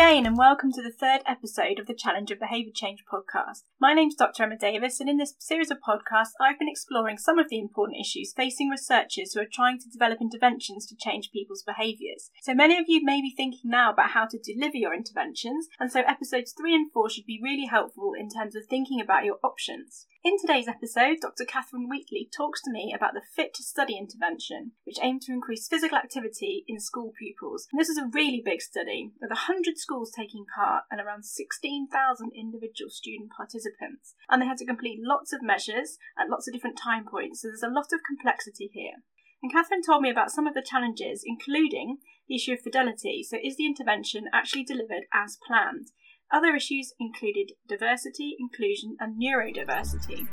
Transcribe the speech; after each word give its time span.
again, 0.00 0.24
and 0.24 0.38
welcome 0.38 0.72
to 0.72 0.80
the 0.80 0.90
third 0.90 1.20
episode 1.26 1.78
of 1.78 1.86
the 1.86 1.94
Challenge 1.94 2.30
of 2.30 2.40
Behaviour 2.40 2.72
Change 2.74 3.04
podcast. 3.04 3.64
My 3.78 3.92
name's 3.92 4.14
Dr. 4.14 4.44
Emma 4.44 4.56
Davies, 4.56 4.98
and 4.98 5.10
in 5.10 5.18
this 5.18 5.34
series 5.38 5.70
of 5.70 5.76
podcasts, 5.86 6.32
I've 6.40 6.58
been 6.58 6.70
exploring 6.70 7.18
some 7.18 7.38
of 7.38 7.50
the 7.50 7.58
important 7.58 7.98
issues 8.00 8.32
facing 8.34 8.70
researchers 8.70 9.34
who 9.34 9.42
are 9.42 9.52
trying 9.52 9.78
to 9.78 9.90
develop 9.92 10.22
interventions 10.22 10.86
to 10.86 10.96
change 10.96 11.28
people's 11.34 11.62
behaviours. 11.62 12.30
So 12.40 12.54
many 12.54 12.78
of 12.78 12.86
you 12.88 13.04
may 13.04 13.20
be 13.20 13.34
thinking 13.36 13.68
now 13.68 13.92
about 13.92 14.12
how 14.12 14.24
to 14.24 14.40
deliver 14.42 14.78
your 14.78 14.94
interventions, 14.94 15.68
and 15.78 15.92
so 15.92 16.00
episodes 16.00 16.54
three 16.58 16.74
and 16.74 16.90
four 16.90 17.10
should 17.10 17.26
be 17.26 17.38
really 17.42 17.66
helpful 17.66 18.12
in 18.18 18.30
terms 18.30 18.56
of 18.56 18.62
thinking 18.70 19.02
about 19.02 19.26
your 19.26 19.36
options. 19.44 20.06
In 20.22 20.36
today's 20.38 20.68
episode, 20.68 21.16
Dr. 21.22 21.46
Catherine 21.46 21.88
Wheatley 21.88 22.28
talks 22.30 22.60
to 22.62 22.70
me 22.70 22.92
about 22.94 23.14
the 23.14 23.22
Fit 23.34 23.54
to 23.54 23.62
Study 23.62 23.96
intervention, 23.96 24.72
which 24.84 24.98
aimed 25.00 25.22
to 25.22 25.32
increase 25.32 25.66
physical 25.66 25.96
activity 25.96 26.62
in 26.68 26.78
school 26.78 27.14
pupils. 27.18 27.66
And 27.72 27.80
this 27.80 27.88
is 27.88 27.96
a 27.96 28.10
really 28.12 28.42
big 28.44 28.60
study, 28.60 29.12
with 29.18 29.30
100 29.30 29.78
schools 29.78 30.12
taking 30.14 30.44
part 30.54 30.84
and 30.90 31.00
around 31.00 31.24
16,000 31.24 32.32
individual 32.36 32.90
student 32.90 33.30
participants. 33.34 34.14
And 34.28 34.42
they 34.42 34.46
had 34.46 34.58
to 34.58 34.66
complete 34.66 34.98
lots 35.00 35.32
of 35.32 35.40
measures 35.40 35.96
at 36.18 36.28
lots 36.28 36.46
of 36.46 36.52
different 36.52 36.76
time 36.76 37.06
points, 37.06 37.40
so 37.40 37.48
there's 37.48 37.62
a 37.62 37.72
lot 37.72 37.88
of 37.90 38.04
complexity 38.06 38.68
here. 38.74 39.00
And 39.42 39.50
Catherine 39.50 39.80
told 39.80 40.02
me 40.02 40.10
about 40.10 40.30
some 40.30 40.46
of 40.46 40.52
the 40.52 40.60
challenges, 40.60 41.24
including 41.24 41.96
the 42.28 42.34
issue 42.34 42.52
of 42.52 42.60
fidelity. 42.60 43.24
So, 43.26 43.38
is 43.42 43.56
the 43.56 43.64
intervention 43.64 44.28
actually 44.34 44.64
delivered 44.64 45.04
as 45.14 45.38
planned? 45.46 45.92
Other 46.32 46.54
issues 46.54 46.92
included 47.00 47.52
diversity, 47.66 48.36
inclusion, 48.38 48.96
and 49.00 49.20
neurodiversity. 49.20 50.28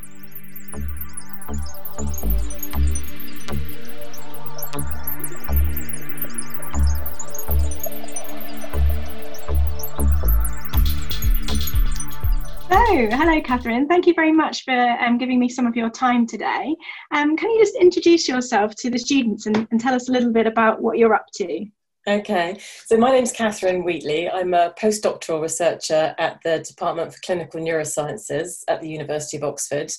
Oh, 12.69 13.07
hello, 13.11 13.41
Catherine. 13.41 13.87
Thank 13.87 14.05
you 14.05 14.13
very 14.13 14.31
much 14.31 14.65
for 14.65 14.71
um, 14.73 15.17
giving 15.17 15.39
me 15.39 15.49
some 15.49 15.65
of 15.65 15.75
your 15.75 15.89
time 15.89 16.27
today. 16.27 16.75
Um, 17.11 17.35
can 17.35 17.49
you 17.49 17.59
just 17.59 17.75
introduce 17.75 18.27
yourself 18.27 18.75
to 18.75 18.91
the 18.91 18.99
students 18.99 19.47
and, 19.47 19.67
and 19.71 19.79
tell 19.79 19.95
us 19.95 20.09
a 20.09 20.11
little 20.11 20.31
bit 20.31 20.45
about 20.45 20.79
what 20.79 20.99
you're 20.99 21.15
up 21.15 21.25
to? 21.35 21.65
Okay, 22.07 22.57
so 22.85 22.95
my 22.95 23.11
name's 23.11 23.33
Catherine 23.33 23.83
Wheatley. 23.83 24.29
I'm 24.29 24.53
a 24.53 24.73
postdoctoral 24.79 25.41
researcher 25.41 26.15
at 26.17 26.39
the 26.41 26.59
Department 26.59 27.13
for 27.13 27.19
Clinical 27.19 27.59
Neurosciences 27.59 28.63
at 28.69 28.79
the 28.79 28.87
University 28.87 29.35
of 29.35 29.43
Oxford. 29.43 29.91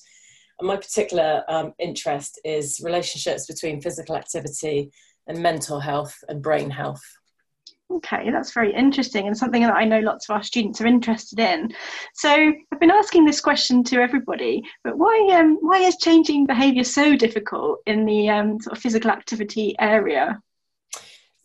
And 0.59 0.69
my 0.69 0.77
particular 0.77 1.45
um, 1.49 1.75
interest 1.79 2.41
is 2.47 2.81
relationships 2.83 3.45
between 3.47 3.83
physical 3.83 4.17
activity 4.17 4.91
and 5.27 5.43
mental 5.43 5.81
health 5.81 6.17
and 6.31 6.41
brain 6.41 6.71
health. 6.71 7.03
Okay, 7.91 8.31
that's 8.31 8.55
very 8.55 8.73
interesting 8.73 9.27
and 9.27 9.37
something 9.37 9.61
that 9.61 9.77
I 9.77 9.85
know 9.85 10.01
lots 10.01 10.31
of 10.31 10.35
our 10.37 10.43
students 10.43 10.81
are 10.81 10.87
interested 10.87 11.39
in. 11.39 11.75
So 12.15 12.31
I've 12.73 12.81
been 12.81 12.91
asking 12.91 13.27
this 13.27 13.43
question 13.43 13.85
to 13.85 14.01
everybody, 14.01 14.63
but 14.83 14.97
why 14.97 15.29
um, 15.39 15.59
why 15.61 15.81
is 15.81 15.99
changing 15.99 16.47
behaviour 16.47 16.85
so 16.85 17.17
difficult 17.17 17.81
in 17.85 18.07
the 18.07 18.31
um, 18.31 18.61
sort 18.61 18.79
of 18.79 18.83
physical 18.83 19.11
activity 19.11 19.77
area? 19.79 20.41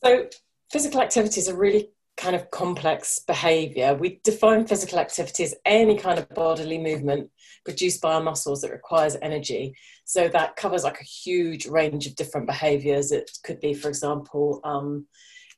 So 0.04 0.28
physical 0.74 1.02
activity 1.02 1.40
is 1.40 1.48
a 1.48 1.56
really 1.56 1.92
kind 2.18 2.36
of 2.36 2.50
complex 2.50 3.20
behavior. 3.20 3.94
We 3.94 4.20
define 4.24 4.66
physical 4.66 4.98
activity 4.98 5.44
as 5.44 5.54
any 5.66 5.96
kind 5.96 6.18
of 6.18 6.28
bodily 6.30 6.80
movement 6.80 7.30
produced 7.64 8.02
by 8.02 8.16
our 8.16 8.24
muscles 8.24 8.62
that 8.62 8.72
requires 8.72 9.16
energy. 9.22 9.76
So 10.06 10.28
that 10.30 10.56
covers 10.56 10.84
like 10.84 11.00
a 11.00 11.04
huge 11.04 11.68
range 11.68 12.08
of 12.08 12.16
different 12.16 12.48
behaviors. 12.48 13.12
It 13.12 13.30
could 13.44 13.60
be, 13.60 13.76
for 13.76 13.88
example, 13.88 14.62
um, 14.64 15.06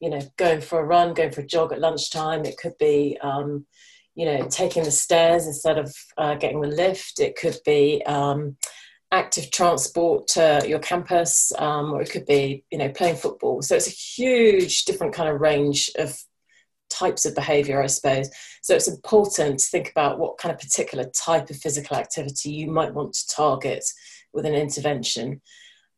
you 0.02 0.10
know, 0.10 0.20
going 0.36 0.60
for 0.60 0.82
a 0.82 0.86
run, 0.86 1.14
going 1.14 1.32
for 1.32 1.42
a 1.42 1.48
jog 1.48 1.72
at 1.72 1.80
lunchtime. 1.80 2.44
It 2.44 2.58
could 2.58 2.78
be, 2.78 3.18
um, 3.22 3.66
you 4.16 4.26
know, 4.26 4.48
taking 4.50 4.84
the 4.84 4.92
stairs 4.92 5.48
instead 5.48 5.78
of 5.78 5.96
uh, 6.18 6.36
getting 6.36 6.60
the 6.60 6.68
lift. 6.68 7.22
It 7.22 7.38
could 7.38 7.58
be, 7.66 8.04
um, 8.06 8.58
active 9.12 9.52
transport 9.52 10.28
to 10.28 10.64
your 10.68 10.80
campus, 10.80 11.52
um, 11.58 11.94
or 11.94 12.02
it 12.02 12.12
could 12.12 12.26
be, 12.26 12.64
you 12.72 12.78
know, 12.78 12.90
playing 12.90 13.16
football. 13.16 13.62
So 13.62 13.76
it's 13.76 13.88
a 13.88 13.92
huge 13.92 14.86
different 14.86 15.14
kind 15.14 15.30
of 15.30 15.40
range 15.40 15.90
of 15.98 16.18
types 16.90 17.26
of 17.26 17.36
behavior, 17.36 17.82
I 17.82 17.88
suppose. 17.88 18.30
So 18.62 18.76
it's 18.76 18.88
important 18.88 19.60
to 19.60 19.70
think 19.70 19.90
about 19.90 20.20
what 20.20 20.38
kind 20.38 20.54
of 20.54 20.60
particular 20.60 21.06
type 21.16 21.50
of 21.50 21.58
physical 21.58 21.98
activity 21.98 22.52
you 22.52 22.72
might 22.72 22.94
want 22.94 23.14
to 23.14 23.28
target 23.28 23.86
with 24.34 24.46
an 24.46 24.56
intervention 24.56 25.42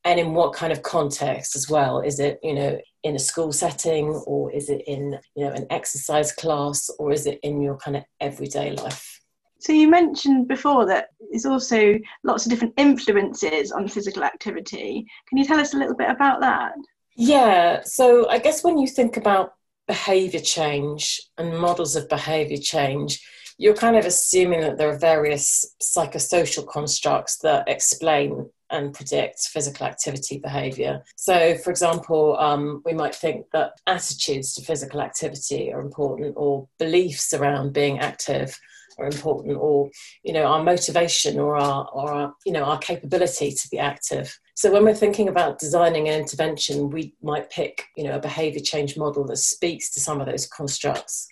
and 0.08 0.20
in 0.20 0.34
what 0.34 0.54
kind 0.54 0.72
of 0.72 0.84
context 0.84 1.56
as 1.56 1.70
well 1.70 2.00
is 2.00 2.20
it 2.20 2.40
you 2.42 2.54
know 2.54 2.80
in 3.04 3.16
a 3.16 3.20
school 3.20 3.52
setting 3.52 4.10
or 4.26 4.52
is 4.52 4.70
it 4.70 4.82
in 4.88 5.20
you 5.36 5.46
know 5.46 5.52
an 5.52 5.66
exercise 5.70 6.32
class 6.32 6.90
or 6.98 7.12
is 7.12 7.26
it 7.26 7.40
in 7.44 7.62
your 7.62 7.78
kind 7.78 7.98
of 7.98 8.04
everyday 8.22 8.72
life 8.72 9.22
so 9.60 9.74
you 9.74 9.90
mentioned 9.90 10.48
before 10.48 10.86
that 10.86 11.10
there's 11.32 11.46
also 11.46 11.96
lots 12.24 12.46
of 12.46 12.52
different 12.52 12.74
influences 12.78 13.72
on 13.72 13.88
physical 13.88 14.24
activity. 14.24 15.06
Can 15.28 15.38
you 15.38 15.46
tell 15.46 15.60
us 15.60 15.74
a 15.74 15.78
little 15.78 15.96
bit 15.96 16.10
about 16.10 16.40
that? 16.42 16.74
Yeah, 17.16 17.82
so 17.84 18.30
I 18.30 18.40
guess 18.40 18.64
when 18.64 18.78
you 18.78 18.88
think 18.88 19.18
about 19.18 19.54
behavior 19.88 20.40
change 20.40 21.22
and 21.38 21.58
models 21.58 21.96
of 21.96 22.10
behavior 22.10 22.58
change, 22.58 23.20
you're 23.58 23.74
kind 23.74 23.96
of 23.96 24.06
assuming 24.06 24.62
that 24.62 24.78
there 24.78 24.90
are 24.90 25.00
various 25.00 25.74
psychosocial 25.82 26.68
constructs 26.68 27.38
that 27.38 27.68
explain 27.68 28.48
and 28.70 28.94
predict 28.94 29.48
physical 29.48 29.88
activity 29.88 30.38
behavior. 30.38 31.04
So, 31.16 31.58
for 31.58 31.72
example, 31.72 32.38
um, 32.38 32.82
we 32.86 32.94
might 32.94 33.16
think 33.16 33.46
that 33.54 33.72
attitudes 33.88 34.54
to 34.56 34.62
physical 34.62 35.02
activity 35.02 35.72
are 35.74 35.80
important, 35.80 36.36
or 36.38 36.68
beliefs 36.78 37.34
around 37.34 37.74
being 37.74 38.00
active 38.00 38.60
are 38.98 39.06
important 39.06 39.58
or 39.58 39.90
you 40.24 40.34
know 40.34 40.46
our 40.46 40.64
motivation 40.64 41.40
or 41.40 41.58
our 41.58 41.88
or 41.94 42.12
our 42.12 42.34
you 42.46 42.52
know 42.52 42.64
our 42.64 42.78
capability 42.80 43.52
to 43.52 43.68
be 43.70 43.80
active. 43.80 44.38
So 44.56 44.72
when 44.72 44.84
we're 44.84 44.94
thinking 44.96 45.30
about 45.30 45.60
designing 45.60 46.08
an 46.08 46.20
intervention 46.20 46.90
we 46.90 47.14
might 47.22 47.50
pick 47.50 47.86
you 47.96 48.04
know 48.04 48.16
a 48.16 48.20
behavior 48.20 48.62
change 48.62 48.98
model 48.98 49.26
that 49.28 49.38
speaks 49.38 49.90
to 49.92 50.00
some 50.00 50.20
of 50.20 50.28
those 50.28 50.48
constructs. 50.48 51.28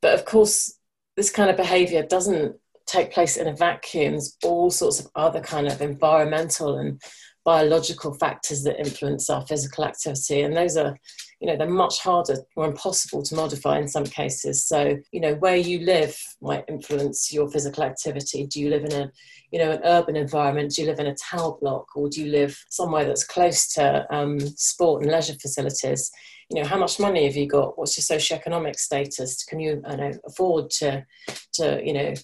But 0.00 0.14
of 0.14 0.24
course 0.24 0.76
this 1.16 1.30
kind 1.30 1.50
of 1.50 1.56
behavior 1.56 2.02
doesn't 2.02 2.56
take 2.86 3.12
place 3.12 3.36
in 3.36 3.46
a 3.46 3.54
vacuum. 3.54 4.12
There's 4.12 4.36
all 4.44 4.70
sorts 4.70 5.00
of 5.00 5.08
other 5.14 5.40
kind 5.40 5.68
of 5.68 5.80
environmental 5.80 6.78
and 6.78 7.00
biological 7.44 8.14
factors 8.14 8.62
that 8.64 8.78
influence 8.78 9.30
our 9.30 9.46
physical 9.46 9.84
activity 9.84 10.42
and 10.42 10.56
those 10.56 10.76
are 10.76 10.96
you 11.40 11.46
know 11.46 11.56
they're 11.56 11.68
much 11.68 12.00
harder 12.00 12.36
or 12.54 12.66
impossible 12.66 13.22
to 13.22 13.34
modify 13.34 13.78
in 13.78 13.88
some 13.88 14.04
cases. 14.04 14.64
So 14.64 14.98
you 15.10 15.20
know 15.20 15.34
where 15.36 15.56
you 15.56 15.80
live 15.80 16.18
might 16.42 16.64
influence 16.68 17.32
your 17.32 17.50
physical 17.50 17.82
activity. 17.82 18.46
Do 18.46 18.60
you 18.60 18.68
live 18.68 18.84
in 18.84 18.92
a 18.92 19.10
you 19.50 19.58
know 19.58 19.70
an 19.70 19.80
urban 19.84 20.16
environment? 20.16 20.72
Do 20.72 20.82
you 20.82 20.88
live 20.88 21.00
in 21.00 21.06
a 21.06 21.14
tower 21.14 21.56
block 21.58 21.96
or 21.96 22.10
do 22.10 22.22
you 22.22 22.30
live 22.30 22.62
somewhere 22.68 23.06
that's 23.06 23.24
close 23.24 23.72
to 23.74 24.06
um, 24.14 24.38
sport 24.40 25.02
and 25.02 25.10
leisure 25.10 25.34
facilities? 25.40 26.10
You 26.50 26.60
know 26.60 26.68
how 26.68 26.78
much 26.78 27.00
money 27.00 27.24
have 27.24 27.36
you 27.36 27.48
got? 27.48 27.78
What's 27.78 27.96
your 27.96 28.18
socioeconomic 28.18 28.76
status? 28.76 29.42
Can 29.44 29.60
you, 29.60 29.80
know, 29.80 30.12
afford 30.26 30.68
to 30.70 31.06
to 31.54 31.80
you 31.82 31.94
know 31.94 32.14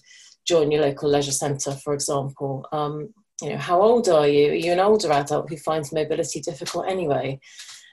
join 0.47 0.69
your 0.71 0.83
local 0.83 1.09
leisure 1.09 1.31
centre 1.31 1.71
for 1.71 1.95
example? 1.95 2.67
Um, 2.71 3.15
you 3.41 3.49
know 3.49 3.57
how 3.57 3.81
old 3.81 4.09
are 4.09 4.27
you? 4.27 4.51
Are 4.51 4.55
you 4.55 4.71
an 4.73 4.79
older 4.79 5.11
adult 5.11 5.49
who 5.49 5.57
finds 5.57 5.91
mobility 5.91 6.39
difficult 6.39 6.87
anyway 6.87 7.39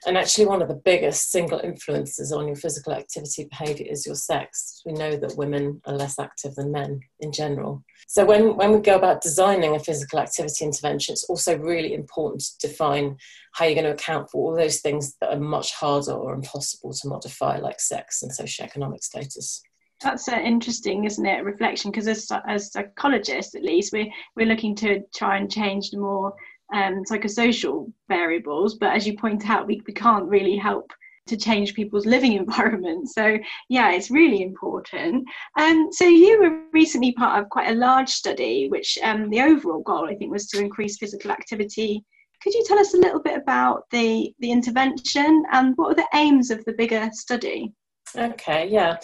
and 0.07 0.19
actually, 0.19 0.47
one 0.47 0.63
of 0.63 0.69
the 0.69 0.75
biggest 0.85 1.31
single 1.31 1.61
influences 1.61 2.33
on 2.33 2.47
your 2.47 2.57
physical 2.57 2.93
activity 2.93 3.49
behavior 3.51 3.87
is 3.89 4.07
your 4.07 4.15
sex. 4.15 4.83
We 4.85 4.93
know 4.93 5.17
that 5.17 5.37
women 5.37 5.81
are 5.87 5.95
less 5.95 6.19
active 6.19 6.55
than 6.55 6.73
men 6.73 7.01
in 7.21 7.33
general. 7.33 7.83
So, 8.07 8.25
when, 8.25 8.57
when 8.57 8.73
we 8.73 8.81
go 8.81 8.97
about 8.97 9.23
designing 9.23 9.75
a 9.75 9.79
physical 9.79 10.19
activity 10.19 10.65
intervention, 10.65 11.13
it's 11.13 11.25
also 11.25 11.59
really 11.59 11.95
important 11.95 12.43
to 12.43 12.69
define 12.69 13.17
how 13.53 13.65
you're 13.65 13.75
going 13.75 13.85
to 13.85 13.93
account 13.93 14.31
for 14.31 14.39
all 14.39 14.57
those 14.57 14.81
things 14.81 15.17
that 15.21 15.33
are 15.33 15.41
much 15.41 15.73
harder 15.75 16.13
or 16.13 16.35
impossible 16.35 16.93
to 16.93 17.09
modify, 17.09 17.59
like 17.59 17.81
sex 17.81 18.23
and 18.23 18.33
socioeconomic 18.33 19.03
status. 19.03 19.63
That's 20.03 20.29
uh, 20.29 20.37
interesting, 20.37 21.05
isn't 21.05 21.25
it? 21.25 21.45
Reflection, 21.45 21.91
because 21.91 22.09
as, 22.09 22.29
as 22.47 22.73
psychologists, 22.73 23.55
at 23.55 23.63
least, 23.63 23.93
we're, 23.93 24.11
we're 24.37 24.47
looking 24.47 24.75
to 24.77 25.01
try 25.15 25.39
and 25.39 25.51
change 25.51 25.91
the 25.91 25.99
more 25.99 26.35
um, 26.75 27.05
psychosocial 27.05 27.91
variables, 28.09 28.75
but 28.75 28.93
as 28.95 29.07
you 29.07 29.17
point 29.17 29.49
out, 29.49 29.67
we, 29.67 29.81
we 29.87 29.95
can't 29.95 30.29
really 30.29 30.57
help 30.57 30.93
to 31.27 31.37
change 31.37 31.75
people's 31.75 32.05
living 32.05 32.33
environment. 32.45 33.09
So 33.09 33.39
yeah, 33.69 33.93
it's 33.93 34.11
really 34.11 34.43
important. 34.43 35.27
Um, 35.59 35.89
so 35.93 36.05
you 36.05 36.41
were 36.41 36.61
recently 36.73 37.13
part 37.13 37.41
of 37.41 37.49
quite 37.49 37.71
a 37.71 37.75
large 37.75 38.11
study, 38.11 38.69
which 38.69 38.99
um, 39.03 39.31
the 39.31 39.41
overall 39.41 39.83
goal 39.83 40.07
I 40.07 40.17
think 40.17 40.33
was 40.33 40.49
to 40.49 40.61
increase 40.61 40.99
physical 40.99 41.31
activity. 41.31 42.05
Could 42.43 42.55
you 42.55 42.65
tell 42.67 42.79
us 42.79 42.93
a 42.93 42.99
little 42.99 43.23
bit 43.23 43.39
about 43.39 43.85
the 43.91 44.35
the 44.41 44.51
intervention 44.51 45.45
and 45.53 45.75
what 45.77 45.93
are 45.93 45.95
the 45.95 46.09
aims 46.19 46.51
of 46.51 46.63
the 46.65 46.75
bigger 46.75 47.09
study? 47.13 47.73
Okay, 48.17 48.69
yeah. 48.69 48.99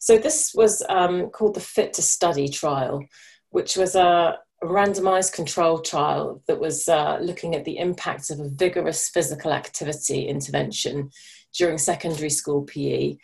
So 0.00 0.16
this 0.16 0.52
was 0.54 0.82
um, 0.88 1.28
called 1.30 1.54
the 1.54 1.60
Fit 1.60 1.92
to 1.94 2.02
Study 2.02 2.48
trial, 2.48 3.04
which 3.50 3.76
was 3.76 3.96
a 3.96 4.38
a 4.62 4.66
randomized 4.66 5.32
control 5.32 5.80
trial 5.80 6.42
that 6.46 6.58
was 6.58 6.88
uh, 6.88 7.18
looking 7.20 7.54
at 7.54 7.64
the 7.64 7.78
impact 7.78 8.30
of 8.30 8.40
a 8.40 8.48
vigorous 8.48 9.08
physical 9.08 9.52
activity 9.52 10.28
intervention 10.28 11.10
during 11.56 11.78
secondary 11.78 12.30
school 12.30 12.62
PE 12.62 13.16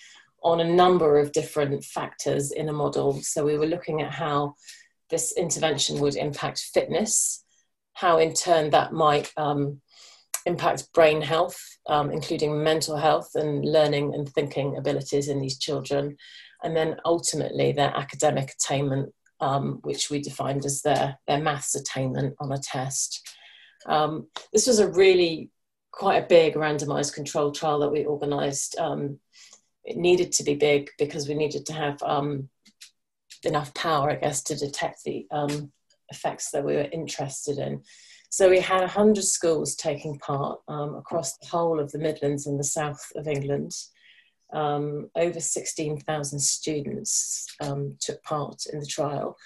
on 0.43 0.61
a 0.61 0.65
number 0.65 1.19
of 1.19 1.33
different 1.33 1.85
factors 1.85 2.51
in 2.51 2.69
a 2.69 2.73
model. 2.73 3.21
So 3.23 3.45
we 3.45 3.57
were 3.57 3.67
looking 3.67 4.03
at 4.03 4.13
how 4.13 4.57
this 5.09 5.33
intervention 5.37 6.01
would 6.01 6.17
impact 6.17 6.59
fitness, 6.75 7.45
how 7.95 8.19
in 8.19 8.35
turn 8.35 8.71
that 8.71 8.93
might 8.93 9.31
um, 9.37 9.81
impact 10.47 10.93
brain 10.93 11.23
health, 11.23 11.59
um, 11.87 12.11
including 12.11 12.63
mental 12.63 12.97
health 12.97 13.31
and 13.35 13.65
learning 13.65 14.15
and 14.15 14.29
thinking 14.29 14.77
abilities 14.77 15.29
in 15.29 15.41
these 15.41 15.59
children, 15.59 16.17
and 16.63 16.77
then 16.77 16.97
ultimately 17.05 17.73
their 17.73 17.95
academic 17.97 18.53
attainment, 18.53 19.13
um, 19.43 19.81
which 19.83 20.09
we 20.09 20.23
defined 20.23 20.65
as 20.65 20.81
their, 20.81 21.19
their 21.27 21.41
maths 21.41 21.75
attainment 21.75 22.35
on 22.39 22.53
a 22.53 22.59
test. 22.59 23.29
Um, 23.87 24.29
this 24.53 24.69
was 24.69 24.79
a 24.79 24.91
really 24.91 25.51
quite 25.91 26.23
a 26.23 26.27
big 26.27 26.55
randomized 26.55 27.13
control 27.13 27.51
trial 27.51 27.81
that 27.81 27.91
we 27.91 28.05
organized. 28.05 28.79
Um, 28.79 29.19
it 29.85 29.97
needed 29.97 30.31
to 30.33 30.45
be 30.45 30.55
big 30.55 30.89
because 30.97 31.29
we 31.29 31.35
needed 31.35 31.67
to 31.67 31.73
have 31.73 32.01
um, 32.03 32.49
enough 33.43 33.75
power, 33.75 34.11
I 34.11 34.15
guess, 34.15 34.43
to 34.45 34.57
detect 34.57 35.03
the 35.05 35.27
um, 35.33 35.73
effects 36.09 36.53
that 36.53 36.65
we 36.65 36.77
were 36.77 36.89
interested 36.93 37.59
in. 37.59 37.83
So 38.31 38.49
we 38.49 38.61
had 38.61 38.81
100 38.81 39.25
schools 39.25 39.75
taking 39.75 40.19
part 40.19 40.61
um, 40.69 40.95
across 40.95 41.37
the 41.37 41.49
whole 41.49 41.81
of 41.81 41.91
the 41.91 41.99
Midlands 41.99 42.47
and 42.47 42.59
the 42.59 42.65
south 42.65 43.05
of 43.17 43.27
England. 43.27 43.73
Um, 44.53 45.11
over 45.17 45.41
16,000 45.41 46.39
students 46.39 47.47
um, 47.61 47.97
took 48.01 48.23
part 48.23 48.67
in 48.73 48.81
the 48.81 48.87
trial. 48.87 49.37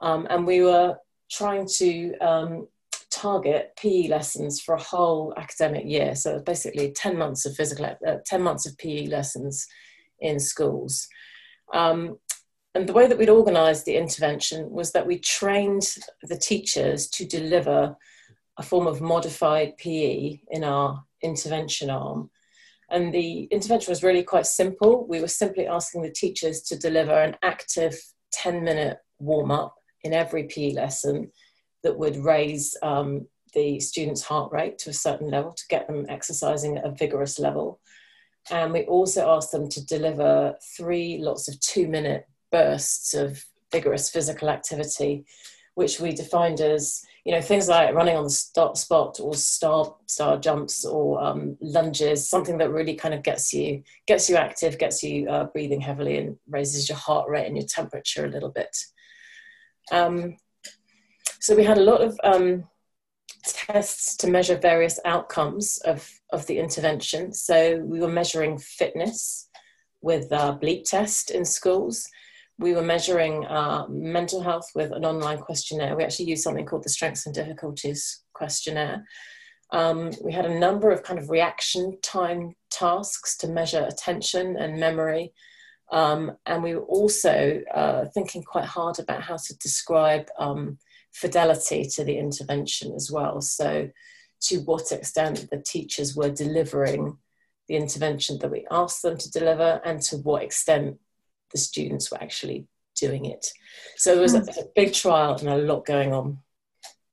Um, 0.00 0.26
and 0.30 0.46
we 0.46 0.62
were 0.62 0.96
trying 1.30 1.66
to 1.78 2.14
um, 2.18 2.68
target 3.10 3.72
PE 3.76 4.08
lessons 4.08 4.60
for 4.60 4.74
a 4.74 4.82
whole 4.82 5.34
academic 5.36 5.84
year. 5.86 6.14
So 6.14 6.40
basically 6.40 6.92
10 6.92 7.16
months 7.16 7.46
of 7.46 7.54
physical, 7.54 7.86
uh, 7.86 8.16
10 8.26 8.42
months 8.42 8.66
of 8.66 8.76
PE 8.78 9.06
lessons 9.06 9.66
in 10.20 10.38
schools. 10.38 11.06
Um, 11.72 12.18
and 12.74 12.88
the 12.88 12.92
way 12.92 13.06
that 13.06 13.16
we'd 13.16 13.30
organised 13.30 13.84
the 13.84 13.96
intervention 13.96 14.68
was 14.70 14.92
that 14.92 15.06
we 15.06 15.18
trained 15.18 15.96
the 16.22 16.36
teachers 16.36 17.08
to 17.10 17.24
deliver 17.24 17.96
a 18.58 18.62
form 18.62 18.86
of 18.86 19.00
modified 19.00 19.76
PE 19.78 20.40
in 20.50 20.64
our 20.64 21.04
intervention 21.22 21.90
arm. 21.90 22.30
And 22.94 23.12
the 23.12 23.48
intervention 23.50 23.90
was 23.90 24.04
really 24.04 24.22
quite 24.22 24.46
simple. 24.46 25.04
We 25.08 25.20
were 25.20 25.26
simply 25.26 25.66
asking 25.66 26.02
the 26.02 26.12
teachers 26.12 26.60
to 26.62 26.78
deliver 26.78 27.12
an 27.12 27.36
active 27.42 28.00
10 28.32 28.62
minute 28.62 28.98
warm 29.18 29.50
up 29.50 29.74
in 30.02 30.12
every 30.12 30.44
PE 30.44 30.74
lesson 30.74 31.32
that 31.82 31.98
would 31.98 32.16
raise 32.16 32.76
um, 32.82 33.26
the 33.52 33.80
students' 33.80 34.22
heart 34.22 34.52
rate 34.52 34.78
to 34.78 34.90
a 34.90 34.94
certain 34.94 35.28
level 35.28 35.52
to 35.52 35.64
get 35.68 35.88
them 35.88 36.06
exercising 36.08 36.78
at 36.78 36.84
a 36.84 36.92
vigorous 36.92 37.40
level. 37.40 37.80
And 38.48 38.72
we 38.72 38.84
also 38.84 39.28
asked 39.28 39.50
them 39.50 39.68
to 39.70 39.84
deliver 39.84 40.54
three 40.76 41.18
lots 41.18 41.48
of 41.48 41.58
two 41.58 41.88
minute 41.88 42.28
bursts 42.52 43.12
of 43.12 43.44
vigorous 43.72 44.08
physical 44.08 44.48
activity, 44.50 45.24
which 45.74 45.98
we 45.98 46.12
defined 46.12 46.60
as 46.60 47.02
you 47.24 47.32
know 47.32 47.40
things 47.40 47.68
like 47.68 47.94
running 47.94 48.16
on 48.16 48.24
the 48.24 48.30
stop 48.30 48.76
spot 48.76 49.18
or 49.20 49.34
star 49.34 49.94
star 50.06 50.38
jumps 50.38 50.84
or 50.84 51.22
um, 51.22 51.56
lunges, 51.60 52.28
something 52.28 52.58
that 52.58 52.70
really 52.70 52.94
kind 52.94 53.14
of 53.14 53.22
gets 53.22 53.52
you 53.52 53.82
gets 54.06 54.28
you 54.28 54.36
active, 54.36 54.78
gets 54.78 55.02
you 55.02 55.28
uh, 55.28 55.44
breathing 55.44 55.80
heavily, 55.80 56.18
and 56.18 56.36
raises 56.48 56.88
your 56.88 56.98
heart 56.98 57.28
rate 57.28 57.46
and 57.46 57.56
your 57.56 57.66
temperature 57.66 58.26
a 58.26 58.30
little 58.30 58.50
bit. 58.50 58.76
Um, 59.90 60.36
so 61.40 61.54
we 61.54 61.64
had 61.64 61.78
a 61.78 61.84
lot 61.84 62.00
of 62.00 62.18
um, 62.24 62.64
tests 63.44 64.16
to 64.16 64.30
measure 64.30 64.56
various 64.56 64.98
outcomes 65.04 65.78
of, 65.84 66.10
of 66.32 66.46
the 66.46 66.58
intervention. 66.58 67.32
So 67.32 67.78
we 67.84 68.00
were 68.00 68.08
measuring 68.08 68.58
fitness 68.58 69.48
with 70.00 70.32
a 70.32 70.58
bleep 70.60 70.84
test 70.84 71.30
in 71.30 71.44
schools. 71.44 72.08
We 72.58 72.74
were 72.74 72.82
measuring 72.82 73.46
mental 73.88 74.40
health 74.40 74.70
with 74.74 74.92
an 74.92 75.04
online 75.04 75.38
questionnaire. 75.38 75.96
We 75.96 76.04
actually 76.04 76.26
used 76.26 76.42
something 76.42 76.66
called 76.66 76.84
the 76.84 76.88
Strengths 76.88 77.26
and 77.26 77.34
Difficulties 77.34 78.22
questionnaire. 78.32 79.04
Um, 79.70 80.12
we 80.22 80.32
had 80.32 80.46
a 80.46 80.58
number 80.58 80.90
of 80.90 81.02
kind 81.02 81.18
of 81.18 81.30
reaction 81.30 81.98
time 82.00 82.54
tasks 82.70 83.36
to 83.38 83.48
measure 83.48 83.84
attention 83.84 84.56
and 84.56 84.78
memory. 84.78 85.32
Um, 85.90 86.36
and 86.46 86.62
we 86.62 86.74
were 86.74 86.84
also 86.84 87.60
uh, 87.74 88.06
thinking 88.14 88.42
quite 88.42 88.64
hard 88.64 88.98
about 88.98 89.22
how 89.22 89.36
to 89.36 89.58
describe 89.58 90.28
um, 90.38 90.78
fidelity 91.12 91.84
to 91.94 92.04
the 92.04 92.18
intervention 92.18 92.94
as 92.94 93.10
well. 93.10 93.40
So, 93.40 93.90
to 94.42 94.58
what 94.58 94.92
extent 94.92 95.48
the 95.50 95.62
teachers 95.62 96.14
were 96.14 96.30
delivering 96.30 97.16
the 97.68 97.76
intervention 97.76 98.38
that 98.40 98.50
we 98.50 98.66
asked 98.70 99.02
them 99.02 99.16
to 99.16 99.30
deliver, 99.30 99.80
and 99.84 100.02
to 100.02 100.18
what 100.18 100.42
extent 100.42 100.98
the 101.52 101.58
students 101.58 102.10
were 102.10 102.22
actually 102.22 102.66
doing 102.96 103.26
it. 103.26 103.46
So, 103.96 104.14
there 104.14 104.22
was 104.22 104.34
a, 104.34 104.40
a 104.40 104.64
big 104.74 104.92
trial 104.92 105.36
and 105.36 105.48
a 105.48 105.56
lot 105.56 105.86
going 105.86 106.12
on. 106.12 106.38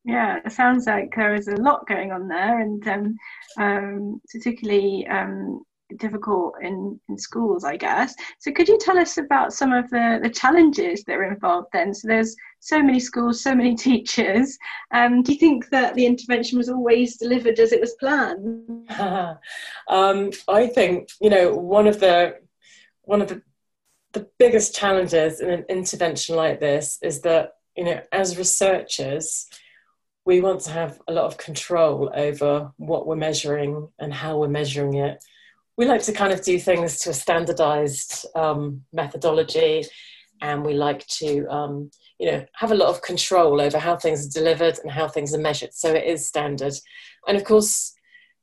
Yeah, 0.04 0.40
it 0.44 0.52
sounds 0.52 0.88
like 0.88 1.14
there 1.16 1.36
is 1.36 1.48
a 1.48 1.56
lot 1.58 1.88
going 1.88 2.12
on 2.12 2.28
there, 2.28 2.60
and 2.60 2.88
um, 2.88 3.18
um, 3.60 4.22
particularly 4.32 5.06
um, 5.08 5.64
difficult 5.98 6.56
in, 6.62 7.00
in 7.10 7.18
schools, 7.18 7.64
I 7.64 7.78
guess. 7.78 8.16
So, 8.40 8.52
could 8.52 8.68
you 8.68 8.80
tell 8.80 8.98
us 8.98 9.18
about 9.18 9.54
some 9.54 9.72
of 9.72 9.90
the, 9.90 10.20
the 10.22 10.30
challenges 10.30 11.04
that 11.04 11.18
are 11.18 11.32
involved 11.32 11.68
then? 11.74 11.94
So, 11.94 12.08
there's 12.08 12.36
so 12.60 12.82
many 12.82 13.00
schools, 13.00 13.44
so 13.44 13.54
many 13.54 13.76
teachers. 13.88 14.58
Um, 14.92 15.22
do 15.22 15.34
you 15.34 15.40
think 15.40 15.70
that 15.70 15.94
the 15.94 16.06
intervention 16.06 16.58
was 16.58 16.70
always 16.70 17.18
delivered 17.18 17.60
as 17.60 17.72
it 17.72 17.82
was 17.82 17.94
planned? 18.00 18.90
um, 19.88 20.32
I 20.48 20.68
think 20.68 21.10
you 21.20 21.30
know 21.30 21.54
one 21.56 21.88
of 21.88 22.00
the 22.00 22.38
one 23.04 23.22
of 23.22 23.28
the 23.28 23.42
the 24.14 24.28
biggest 24.38 24.76
challenges 24.76 25.40
in 25.40 25.50
an 25.50 25.66
intervention 25.70 26.36
like 26.36 26.60
this 26.60 26.98
is 27.02 27.22
that 27.22 27.54
you 27.76 27.84
know 27.84 28.02
as 28.12 28.38
researchers 28.38 29.48
we 30.26 30.42
want 30.42 30.62
to 30.62 30.72
have 30.72 31.00
a 31.08 31.14
lot 31.14 31.26
of 31.26 31.38
control 31.38 32.12
over 32.14 32.72
what 32.78 33.08
we're 33.08 33.16
measuring 33.16 33.88
and 34.00 34.14
how 34.14 34.38
we're 34.38 34.48
measuring 34.48 34.94
it. 34.96 35.24
We 35.78 35.86
like 35.86 36.04
to 36.04 36.14
kind 36.14 36.32
of 36.32 36.44
do 36.44 36.60
things 36.60 37.00
to 37.00 37.10
a 37.10 37.14
standardized 37.14 38.28
um, 38.36 38.84
methodology 38.94 39.84
and 40.40 40.64
we 40.64 40.74
like 40.74 41.06
to 41.08 41.46
um, 41.48 41.92
you 42.20 42.32
know 42.32 42.46
have 42.54 42.72
a 42.72 42.76
lot 42.76 42.90
of 42.90 43.02
control 43.02 43.60
over 43.60 43.80
how 43.80 43.96
things 43.96 44.28
are 44.28 44.40
delivered 44.40 44.78
and 44.80 44.92
how 44.92 45.08
things 45.08 45.34
are 45.34 45.40
measured. 45.40 45.74
So 45.74 45.94
it 45.94 46.06
is 46.06 46.28
standard. 46.28 46.74
And 47.28 47.38
of 47.38 47.44
course 47.44 47.94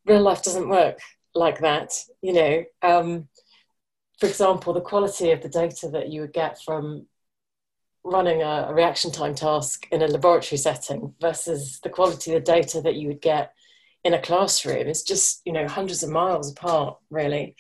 real 0.05 0.23
life 0.23 0.43
doesn't 0.43 0.69
work 0.69 0.99
like 1.35 1.61
that 1.61 1.93
you 2.23 2.33
know 2.33 2.65
um, 2.83 3.29
for 4.19 4.27
example 4.27 4.73
the 4.73 4.81
quality 4.81 5.31
of 5.31 5.43
the 5.43 5.49
data 5.49 5.89
that 5.89 6.11
you 6.11 6.21
would 6.21 6.33
get 6.33 6.61
from 6.63 7.07
running 8.05 8.43
a, 8.43 8.67
a 8.69 8.75
reaction 8.75 9.11
time 9.11 9.35
task 9.35 9.87
in 9.91 10.03
a 10.03 10.07
laboratory 10.07 10.59
setting 10.59 11.15
versus 11.21 11.81
the 11.83 11.91
quality 11.91 12.35
of 12.35 12.45
the 12.45 12.53
data 12.53 12.81
that 12.81 12.97
you 12.97 13.09
would 13.09 13.21
get 13.21 13.53
in 14.05 14.15
a 14.15 14.21
classroom 14.21 14.87
is 14.87 15.03
just 15.03 15.43
you 15.45 15.53
know 15.53 15.67
hundreds 15.67 16.03
of 16.03 16.11
miles 16.11 16.53
apart 16.53 16.97
really. 17.11 17.55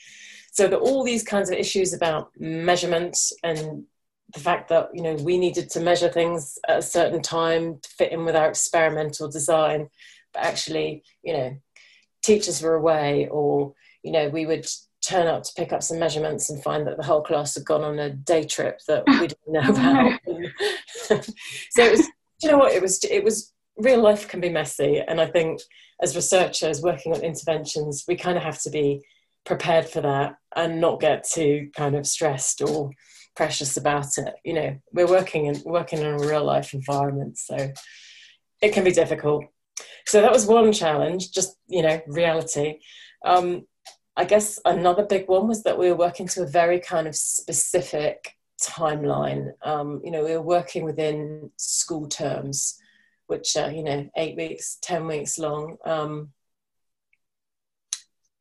So 0.53 0.67
that 0.67 0.79
all 0.79 1.05
these 1.05 1.23
kinds 1.23 1.50
of 1.50 1.57
issues 1.57 1.93
about 1.93 2.33
measurement 2.38 3.17
and 3.45 3.85
the 4.35 4.41
fact 4.41 4.69
that 4.69 4.91
you 4.95 5.03
know 5.03 5.15
we 5.15 5.38
needed 5.38 5.71
to 5.71 5.81
measure 5.81 6.09
things 6.09 6.59
at 6.69 6.79
a 6.79 6.83
certain 6.83 7.23
time 7.23 7.79
to 7.81 7.88
fit 7.91 8.12
in 8.12 8.25
with 8.25 8.37
our 8.37 8.49
experimental 8.49 9.29
design 9.29 9.88
but 10.35 10.43
actually 10.43 11.03
you 11.23 11.33
know 11.33 11.57
teachers 12.23 12.61
were 12.61 12.75
away 12.75 13.29
or 13.31 13.75
you 14.03 14.12
know 14.12 14.29
we 14.29 14.45
would 14.45 14.67
turn 15.09 15.27
up 15.27 15.43
to 15.43 15.53
pick 15.57 15.73
up 15.73 15.83
some 15.83 15.99
measurements 15.99 16.50
and 16.50 16.62
find 16.62 16.87
that 16.87 16.97
the 16.97 17.03
whole 17.03 17.23
class 17.23 17.55
had 17.55 17.65
gone 17.65 17.83
on 17.83 17.99
a 17.99 18.11
day 18.11 18.45
trip 18.45 18.81
that 18.87 19.05
we 19.07 19.27
didn't 19.29 19.38
know 19.49 19.61
about 19.61 20.21
so 21.71 21.83
it 21.83 21.91
was 21.91 22.09
you 22.43 22.50
know 22.50 22.59
what 22.59 22.73
it 22.73 22.83
was 22.83 23.03
it 23.05 23.25
was 23.25 23.53
real 23.79 24.00
life 24.00 24.29
can 24.29 24.41
be 24.41 24.49
messy 24.49 25.00
and 25.07 25.21
i 25.21 25.27
think 25.27 25.61
as 26.03 26.15
researchers 26.15 26.83
working 26.83 27.12
on 27.12 27.23
interventions, 27.23 28.05
we 28.07 28.17
kind 28.17 28.37
of 28.37 28.45
have 28.45 28.61
to 28.62 28.71
be 28.71 29.03
prepared 29.45 29.88
for 29.88 30.00
that 30.00 30.37
and 30.55 30.81
not 30.81 31.00
get 31.00 31.25
too 31.25 31.71
kind 31.77 31.97
of 31.97 32.07
stressed 32.07 32.62
or 32.62 32.91
precious 33.35 33.77
about 33.77 34.19
it. 34.19 34.35
You 34.45 34.55
know, 34.55 34.79
we're 34.93 35.09
working 35.09 35.47
in 35.47 35.61
working 35.65 36.00
in 36.00 36.07
a 36.07 36.19
real 36.19 36.45
life 36.45 36.75
environment, 36.75 37.38
so 37.38 37.73
it 38.62 38.73
can 38.73 38.85
be 38.85 38.93
difficult. 38.93 39.45
So 40.07 40.21
that 40.21 40.33
was 40.33 40.47
one 40.47 40.73
challenge, 40.73 41.33
just 41.33 41.57
you 41.67 41.83
know, 41.83 42.00
reality. 42.07 42.79
Um, 43.25 43.67
I 44.19 44.25
guess 44.25 44.59
another 44.65 45.07
big 45.07 45.29
one 45.29 45.49
was 45.49 45.63
that 45.63 45.79
we 45.79 45.89
were 45.89 45.97
working 45.97 46.29
to 46.29 46.43
a 46.43 46.47
very 46.47 46.81
kind 46.81 47.09
of 47.09 47.17
specific 47.17 48.37
timeline. 48.61 49.53
Um, 49.63 50.03
you 50.05 50.11
know, 50.11 50.25
we 50.25 50.33
were 50.33 50.43
working 50.43 50.85
within 50.85 51.51
school 51.57 52.09
terms 52.09 52.79
which 53.29 53.57
are 53.57 53.71
you 53.71 53.85
know 53.85 54.11
eight 54.17 54.37
weeks, 54.37 54.79
ten 54.83 55.07
weeks 55.07 55.39
long. 55.39 55.77
Um, 55.85 56.33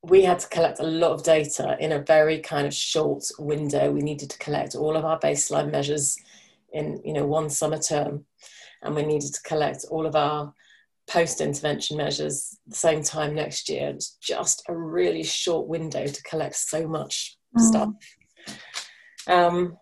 we 0.01 0.23
had 0.23 0.39
to 0.39 0.47
collect 0.47 0.79
a 0.79 0.83
lot 0.83 1.11
of 1.11 1.23
data 1.23 1.77
in 1.79 1.91
a 1.91 2.01
very 2.01 2.39
kind 2.39 2.65
of 2.65 2.73
short 2.73 3.23
window. 3.37 3.91
We 3.91 4.01
needed 4.01 4.29
to 4.31 4.37
collect 4.37 4.75
all 4.75 4.95
of 4.95 5.05
our 5.05 5.19
baseline 5.19 5.71
measures 5.71 6.17
in 6.71 7.01
you 7.05 7.13
know 7.13 7.27
one 7.27 7.49
summer 7.49 7.77
term, 7.77 8.25
and 8.81 8.95
we 8.95 9.03
needed 9.03 9.33
to 9.33 9.41
collect 9.43 9.85
all 9.91 10.05
of 10.07 10.15
our 10.15 10.53
post-intervention 11.09 11.97
measures 11.97 12.57
the 12.67 12.75
same 12.75 13.01
time 13.01 13.33
next 13.33 13.69
year. 13.69 13.89
It's 13.89 14.17
just 14.21 14.63
a 14.67 14.75
really 14.75 15.23
short 15.23 15.67
window 15.67 16.05
to 16.05 16.23
collect 16.23 16.55
so 16.55 16.87
much 16.87 17.37
mm. 17.57 17.61
stuff. 17.61 17.89
Um, 19.27 19.77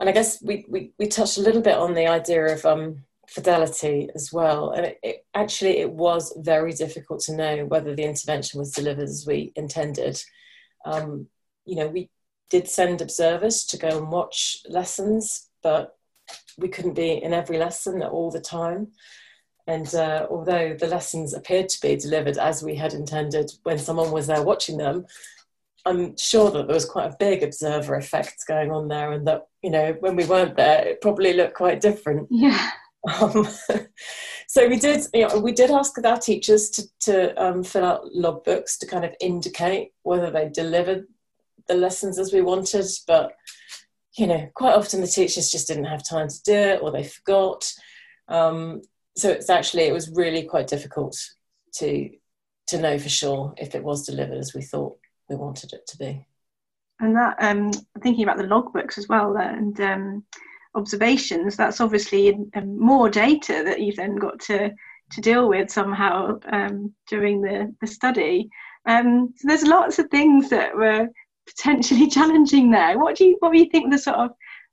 and 0.00 0.08
I 0.08 0.12
guess 0.12 0.42
we, 0.42 0.64
we, 0.68 0.92
we 0.98 1.06
touched 1.06 1.38
a 1.38 1.42
little 1.42 1.62
bit 1.62 1.76
on 1.76 1.94
the 1.94 2.06
idea 2.06 2.52
of 2.52 2.64
um, 2.64 3.04
fidelity 3.28 4.08
as 4.14 4.32
well. 4.32 4.70
And 4.70 4.86
it, 4.86 4.98
it, 5.02 5.26
actually, 5.34 5.78
it 5.78 5.90
was 5.90 6.32
very 6.38 6.72
difficult 6.72 7.20
to 7.22 7.36
know 7.36 7.64
whether 7.66 7.94
the 7.94 8.04
intervention 8.04 8.60
was 8.60 8.72
delivered 8.72 9.08
as 9.08 9.24
we 9.26 9.52
intended. 9.56 10.22
Um, 10.84 11.26
you 11.64 11.76
know, 11.76 11.88
we 11.88 12.10
did 12.48 12.68
send 12.68 13.02
observers 13.02 13.64
to 13.66 13.76
go 13.76 13.88
and 13.88 14.10
watch 14.10 14.58
lessons, 14.68 15.48
but 15.62 15.96
we 16.56 16.68
couldn't 16.68 16.94
be 16.94 17.22
in 17.22 17.32
every 17.32 17.58
lesson 17.58 18.02
all 18.02 18.30
the 18.30 18.40
time. 18.40 18.88
And 19.68 19.94
uh, 19.94 20.26
although 20.30 20.74
the 20.74 20.86
lessons 20.86 21.34
appeared 21.34 21.68
to 21.68 21.80
be 21.82 21.94
delivered 21.94 22.38
as 22.38 22.62
we 22.62 22.74
had 22.74 22.94
intended 22.94 23.52
when 23.64 23.78
someone 23.78 24.10
was 24.10 24.26
there 24.26 24.42
watching 24.42 24.78
them, 24.78 25.04
I'm 25.84 26.16
sure 26.16 26.50
that 26.50 26.66
there 26.66 26.74
was 26.74 26.86
quite 26.86 27.12
a 27.12 27.16
big 27.20 27.42
observer 27.42 27.94
effect 27.94 28.44
going 28.48 28.72
on 28.72 28.88
there, 28.88 29.12
and 29.12 29.26
that 29.26 29.46
you 29.62 29.70
know 29.70 29.94
when 30.00 30.16
we 30.16 30.24
weren't 30.24 30.56
there, 30.56 30.86
it 30.88 31.02
probably 31.02 31.34
looked 31.34 31.54
quite 31.54 31.82
different. 31.82 32.28
Yeah. 32.30 32.70
Um, 33.20 33.46
so 34.48 34.66
we 34.68 34.78
did, 34.78 35.06
you 35.12 35.28
know, 35.28 35.38
we 35.38 35.52
did 35.52 35.70
ask 35.70 36.02
our 36.02 36.18
teachers 36.18 36.70
to, 36.70 36.82
to 37.00 37.42
um, 37.42 37.62
fill 37.62 37.84
out 37.84 38.04
logbooks 38.16 38.78
to 38.78 38.86
kind 38.86 39.04
of 39.04 39.14
indicate 39.20 39.92
whether 40.02 40.30
they 40.30 40.48
delivered 40.48 41.06
the 41.68 41.74
lessons 41.74 42.18
as 42.18 42.32
we 42.32 42.40
wanted, 42.40 42.86
but 43.06 43.36
you 44.16 44.26
know, 44.26 44.48
quite 44.54 44.74
often 44.74 45.00
the 45.00 45.06
teachers 45.06 45.50
just 45.50 45.68
didn't 45.68 45.84
have 45.84 46.02
time 46.02 46.28
to 46.28 46.42
do 46.42 46.54
it 46.54 46.82
or 46.82 46.90
they 46.90 47.04
forgot. 47.04 47.72
Um, 48.26 48.82
so 49.18 49.30
it's 49.30 49.50
actually 49.50 49.84
it 49.84 49.92
was 49.92 50.10
really 50.10 50.44
quite 50.44 50.68
difficult 50.68 51.16
to 51.74 52.10
to 52.68 52.78
know 52.78 52.98
for 52.98 53.08
sure 53.08 53.54
if 53.56 53.74
it 53.74 53.82
was 53.82 54.06
delivered 54.06 54.38
as 54.38 54.54
we 54.54 54.62
thought 54.62 54.98
we 55.28 55.36
wanted 55.36 55.72
it 55.72 55.86
to 55.86 55.96
be. 55.96 56.26
And 57.00 57.16
that 57.16 57.36
um, 57.40 57.70
thinking 58.02 58.24
about 58.24 58.38
the 58.38 58.44
logbooks 58.44 58.98
as 58.98 59.08
well, 59.08 59.36
and 59.36 59.80
um, 59.80 60.24
observations. 60.74 61.56
That's 61.56 61.80
obviously 61.80 62.36
um, 62.54 62.78
more 62.78 63.08
data 63.08 63.62
that 63.64 63.80
you've 63.80 63.96
then 63.96 64.16
got 64.16 64.40
to 64.40 64.70
to 65.10 65.20
deal 65.20 65.48
with 65.48 65.70
somehow 65.70 66.38
um, 66.52 66.92
during 67.08 67.40
the 67.40 67.74
the 67.80 67.86
study. 67.86 68.48
Um, 68.86 69.32
so 69.36 69.48
there's 69.48 69.62
lots 69.62 69.98
of 69.98 70.08
things 70.10 70.50
that 70.50 70.74
were 70.74 71.08
potentially 71.46 72.08
challenging 72.18 72.70
there. 72.70 72.98
What 72.98 73.16
do 73.16 73.24
you 73.24 73.36
what 73.40 73.52
do 73.52 73.58
you 73.58 73.70
think 73.70 73.90
the 73.90 73.98
sort 73.98 74.16
of 74.16 74.30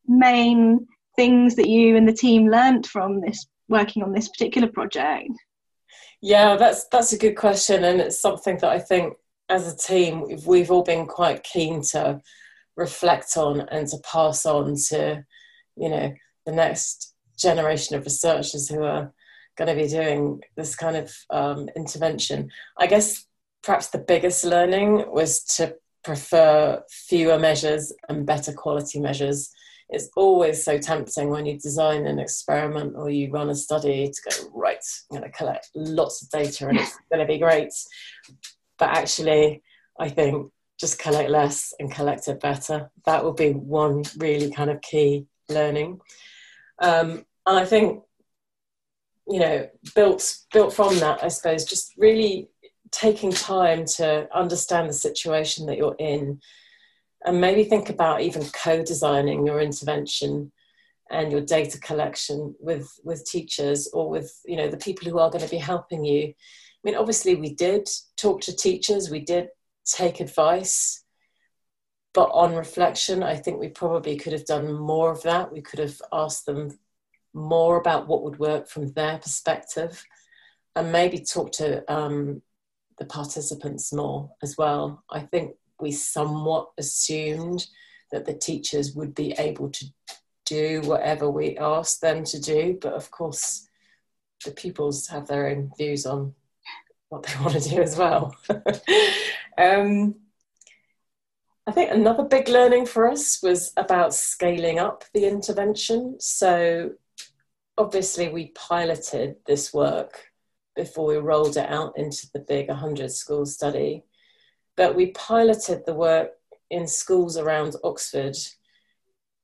main 0.08 0.88
things 1.16 1.56
that 1.56 1.70
you 1.70 1.96
and 1.96 2.08
the 2.08 2.14
team 2.14 2.50
learnt 2.50 2.88
from 2.88 3.22
this 3.22 3.46
working 3.68 4.04
on 4.04 4.12
this 4.12 4.30
particular 4.30 4.68
project? 4.68 5.32
Yeah, 6.22 6.56
that's 6.56 6.88
that's 6.92 7.14
a 7.14 7.18
good 7.18 7.36
question, 7.36 7.84
and 7.84 8.02
it's 8.02 8.20
something 8.20 8.58
that 8.58 8.70
I 8.70 8.80
think 8.80 9.16
as 9.50 9.72
a 9.72 9.78
team 9.78 10.24
we've, 10.28 10.46
we've 10.48 10.72
all 10.72 10.84
been 10.84 11.06
quite 11.06 11.44
keen 11.44 11.82
to 11.82 12.22
reflect 12.76 13.38
on 13.38 13.62
and 13.62 13.88
to 13.88 13.98
pass 14.00 14.46
on 14.46 14.76
to 14.90 15.24
you 15.78 15.90
know 15.90 16.14
the 16.46 16.52
next 16.52 17.14
generation 17.38 17.96
of 17.96 18.06
researchers 18.06 18.70
who 18.70 18.84
are 18.84 19.14
going 19.58 19.68
to 19.68 19.82
be 19.82 19.90
doing 19.90 20.42
this 20.56 20.76
kind 20.76 20.98
of 20.98 21.14
um, 21.30 21.70
intervention. 21.76 22.50
I 22.78 22.88
guess 22.88 23.26
perhaps 23.64 23.88
the 23.88 23.98
biggest 23.98 24.44
learning 24.44 25.06
was 25.12 25.44
to 25.44 25.76
prefer 26.04 26.84
fewer 26.90 27.40
measures 27.40 27.92
and 28.10 28.26
better 28.26 28.54
quality 28.54 29.00
measures. 29.00 29.52
It's 29.90 30.10
always 30.16 30.64
so 30.64 30.78
tempting 30.78 31.30
when 31.30 31.46
you 31.46 31.60
design 31.60 32.08
an 32.08 32.20
experiment 32.20 32.96
or 32.96 33.10
you 33.10 33.32
run 33.32 33.50
a 33.50 33.56
study 33.56 34.12
to 34.12 34.30
go, 34.30 34.50
right, 34.54 34.84
I'm 35.12 35.20
going 35.20 35.32
to 35.32 35.38
collect 35.38 35.70
lots 35.76 36.24
of 36.24 36.30
data 36.30 36.68
and 36.68 36.80
it's 36.80 36.98
going 37.12 37.26
to 37.26 37.32
be 37.32 37.38
great. 37.38 37.72
But 38.80 38.90
actually, 38.90 39.62
I 40.00 40.10
think 40.10 40.52
just 40.80 41.00
collect 41.00 41.30
less 41.30 41.74
and 41.80 41.92
collect 41.92 42.28
it 42.28 42.40
better. 42.40 42.92
That 43.06 43.24
will 43.24 43.34
be 43.34 43.52
one 43.52 44.04
really 44.18 44.52
kind 44.52 44.70
of 44.70 44.82
key 44.82 45.28
learning. 45.50 46.02
Um, 46.82 47.26
and 47.46 47.58
I 47.58 47.66
think, 47.66 48.04
you 49.28 49.40
know, 49.40 49.70
built 49.94 50.38
built 50.52 50.74
from 50.74 50.98
that, 51.00 51.24
I 51.24 51.30
suppose, 51.30 51.64
just 51.64 51.94
really 51.98 52.50
taking 52.92 53.32
time 53.32 53.86
to 53.86 54.28
understand 54.34 54.90
the 54.90 54.94
situation 54.94 55.66
that 55.68 55.78
you're 55.78 55.96
in 56.00 56.40
and 57.26 57.42
maybe 57.42 57.64
think 57.64 57.90
about 57.90 58.22
even 58.22 58.44
co-designing 58.64 59.46
your 59.46 59.60
intervention 59.60 60.52
and 61.12 61.32
your 61.32 61.42
data 61.42 61.80
collection 61.80 62.56
with 62.60 63.00
with 63.04 63.26
teachers 63.26 63.90
or 63.94 64.10
with 64.10 64.40
you 64.46 64.56
know 64.56 64.68
the 64.68 64.78
people 64.78 65.10
who 65.10 65.20
are 65.20 65.30
going 65.30 65.44
to 65.44 65.50
be 65.50 65.58
helping 65.58 66.04
you 66.04 66.28
i 66.28 66.82
mean 66.84 66.96
obviously 66.96 67.36
we 67.36 67.54
did 67.54 67.88
talk 68.18 68.42
to 68.42 68.56
teachers 68.56 69.10
we 69.10 69.20
did 69.20 69.50
take 69.86 70.20
advice 70.20 71.06
but 72.16 72.30
on 72.32 72.56
reflection, 72.56 73.22
I 73.22 73.36
think 73.36 73.60
we 73.60 73.68
probably 73.68 74.16
could 74.16 74.32
have 74.32 74.46
done 74.46 74.72
more 74.72 75.12
of 75.12 75.22
that. 75.24 75.52
We 75.52 75.62
could 75.62 75.80
have 75.80 76.02
asked 76.14 76.46
them 76.46 76.80
more 77.34 77.78
about 77.78 78.08
what 78.08 78.24
would 78.24 78.40
work 78.40 78.70
from 78.70 78.94
their 78.94 79.18
perspective 79.18 80.02
and 80.78 80.94
maybe 80.94 81.20
talk 81.20 81.52
to 81.54 81.84
um, 81.94 82.42
the 82.98 83.06
participants 83.06 83.92
more 83.92 84.32
as 84.42 84.58
well. 84.58 85.04
I 85.10 85.20
think 85.20 85.56
we 85.80 85.92
somewhat 85.92 86.70
assumed 86.78 87.68
that 88.12 88.26
the 88.26 88.34
teachers 88.34 88.94
would 88.96 89.14
be 89.14 89.34
able 89.38 89.70
to 89.70 89.86
do 90.46 90.82
whatever 90.82 91.30
we 91.30 91.58
asked 91.58 92.02
them 92.02 92.24
to 92.24 92.40
do, 92.40 92.78
but 92.82 92.94
of 92.94 93.10
course, 93.12 93.68
the 94.44 94.52
pupils 94.52 95.08
have 95.08 95.28
their 95.28 95.48
own 95.48 95.72
views 95.78 96.06
on 96.06 96.34
what 97.10 97.24
they 97.24 97.34
want 97.42 97.62
to 97.62 97.70
do 97.70 97.82
as 97.82 97.98
well. 97.98 98.36
um, 99.58 100.16
I 101.68 101.72
think 101.72 101.92
another 101.92 102.24
big 102.24 102.48
learning 102.48 102.86
for 102.86 103.10
us 103.10 103.42
was 103.42 103.74
about 103.76 104.14
scaling 104.14 104.78
up 104.78 105.04
the 105.14 105.26
intervention. 105.26 106.18
So, 106.20 106.92
obviously, 107.78 108.30
we 108.30 108.52
piloted 108.54 109.38
this 109.48 109.74
work 109.74 110.32
before 110.76 111.08
we 111.08 111.16
rolled 111.16 111.58
it 111.58 111.70
out 111.70 111.98
into 111.98 112.28
the 112.34 112.40
big 112.40 112.68
100 112.68 113.12
school 113.12 113.46
study. 113.46 114.04
But 114.78 114.96
we 114.96 115.08
piloted 115.08 115.86
the 115.86 115.94
work 115.94 116.32
in 116.70 116.88
schools 116.88 117.38
around 117.38 117.76
Oxford. 117.84 118.36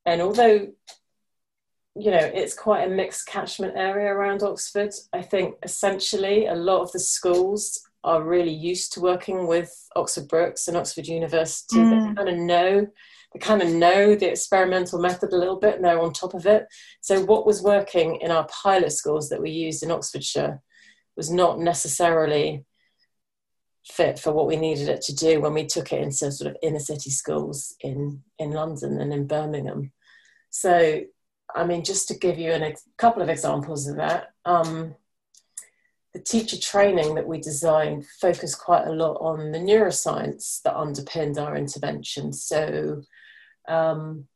And 0.06 0.22
although, 0.22 0.68
you 1.96 2.12
know, 2.12 2.32
it's 2.34 2.54
quite 2.54 2.88
a 2.88 2.94
mixed 2.94 3.28
catchment 3.28 3.74
area 3.78 4.12
around 4.12 4.44
Oxford, 4.44 4.94
I 5.14 5.22
think 5.22 5.56
essentially 5.64 6.48
a 6.48 6.56
lot 6.56 6.82
of 6.82 6.92
the 6.92 7.00
schools 7.00 7.82
are 8.04 8.24
really 8.24 8.54
used 8.54 8.94
to 8.94 9.00
working 9.00 9.48
with 9.48 9.72
Oxford 9.96 10.28
Brookes 10.28 10.68
and 10.68 10.76
Oxford 10.76 11.08
University. 11.08 11.78
Mm. 11.78 12.10
They 12.10 12.16
kind 12.16 12.30
of 12.30 12.38
know 12.38 12.88
they 13.34 13.40
kind 13.40 13.62
of 13.62 13.70
know 13.70 14.16
the 14.16 14.30
experimental 14.30 15.00
method 15.00 15.32
a 15.32 15.38
little 15.38 15.58
bit 15.58 15.76
and 15.76 15.86
they're 15.86 16.02
on 16.02 16.12
top 16.12 16.34
of 16.34 16.46
it. 16.46 16.68
So 17.00 17.24
what 17.24 17.46
was 17.46 17.62
working 17.62 18.18
in 18.18 18.30
our 18.30 18.46
pilot 18.48 18.92
schools 18.92 19.30
that 19.30 19.42
we 19.42 19.52
used 19.52 19.84
in 19.84 19.92
Oxfordshire 19.92 20.62
was 21.16 21.32
not 21.32 21.60
necessarily 21.60 22.66
fit 23.84 24.20
for 24.20 24.32
what 24.32 24.48
we 24.48 24.56
needed 24.56 24.90
it 24.90 25.02
to 25.02 25.16
do 25.16 25.42
when 25.42 25.54
we 25.54 25.66
took 25.66 25.92
it 25.92 26.02
into 26.02 26.32
sort 26.32 26.52
of 26.52 26.58
inner 26.62 26.80
city 26.80 27.10
schools 27.10 27.76
in 27.82 28.22
in 28.40 28.52
London 28.52 29.00
and 29.00 29.12
in 29.14 29.28
Birmingham. 29.28 29.92
So 30.50 31.02
I 31.56 31.66
mean, 31.66 31.84
just 31.84 32.08
to 32.08 32.18
give 32.18 32.38
you 32.38 32.52
a 32.52 32.74
couple 32.98 33.22
of 33.22 33.30
examples 33.30 33.88
of 33.88 33.98
that, 33.98 34.34
um, 34.46 34.96
the 36.14 36.20
teacher 36.20 36.58
training 36.58 37.16
that 37.16 37.28
we 37.28 37.40
designed 37.40 38.06
focused 38.06 38.60
quite 38.60 38.88
a 38.88 38.92
lot 38.92 39.16
on 39.16 39.52
the 39.52 39.60
neuroscience 39.60 40.62
that 40.64 40.78
underpinned 40.78 41.38
our 41.38 41.56
intervention. 41.56 42.34
So 42.34 43.02
um, 43.68 44.28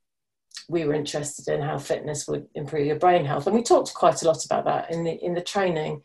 we 0.70 0.86
were 0.86 0.94
interested 0.94 1.54
in 1.54 1.62
how 1.62 1.78
fitness 1.78 2.28
would 2.28 2.48
improve 2.56 2.88
your 2.88 3.00
brain 3.00 3.26
health, 3.26 3.48
and 3.48 3.56
we 3.56 3.64
talked 3.64 3.94
quite 3.94 4.22
a 4.22 4.28
lot 4.28 4.46
about 4.46 4.66
that 4.66 4.92
in 4.92 5.04
the 5.04 5.12
in 5.24 5.34
the 5.34 5.42
training. 5.42 6.02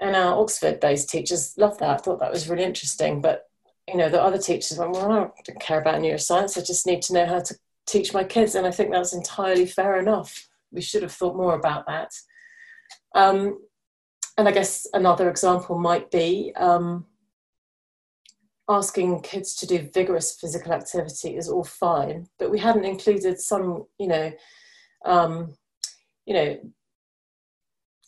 And 0.00 0.14
our 0.14 0.38
Oxford-based 0.40 1.08
teachers 1.08 1.56
loved 1.56 1.80
that. 1.80 1.90
I 1.90 1.96
thought 1.96 2.20
that 2.20 2.32
was 2.32 2.48
really 2.48 2.64
interesting. 2.64 3.20
But 3.20 3.48
you 3.88 3.96
know, 3.96 4.08
the 4.08 4.22
other 4.22 4.38
teachers 4.38 4.78
went, 4.78 4.92
"Well, 4.92 5.10
I 5.10 5.30
don't 5.44 5.60
care 5.60 5.80
about 5.80 6.00
neuroscience. 6.00 6.58
I 6.58 6.62
just 6.62 6.86
need 6.86 7.02
to 7.02 7.14
know 7.14 7.26
how 7.26 7.40
to 7.40 7.54
teach 7.86 8.12
my 8.12 8.24
kids." 8.24 8.54
And 8.54 8.66
I 8.66 8.70
think 8.70 8.90
that's 8.90 9.14
entirely 9.14 9.66
fair 9.66 9.98
enough. 9.98 10.48
We 10.72 10.80
should 10.80 11.02
have 11.02 11.12
thought 11.12 11.36
more 11.36 11.54
about 11.54 11.86
that. 11.86 12.12
Um, 13.14 13.60
and 14.36 14.48
I 14.48 14.52
guess 14.52 14.86
another 14.92 15.30
example 15.30 15.78
might 15.78 16.10
be 16.10 16.52
um, 16.56 17.06
asking 18.68 19.20
kids 19.20 19.54
to 19.56 19.66
do 19.66 19.88
vigorous 19.94 20.36
physical 20.38 20.72
activity 20.72 21.36
is 21.36 21.48
all 21.48 21.64
fine, 21.64 22.28
but 22.38 22.50
we 22.50 22.58
hadn't 22.58 22.84
included 22.84 23.40
some, 23.40 23.86
you 23.98 24.08
know, 24.08 24.32
um, 25.04 25.54
you 26.26 26.34
know, 26.34 26.58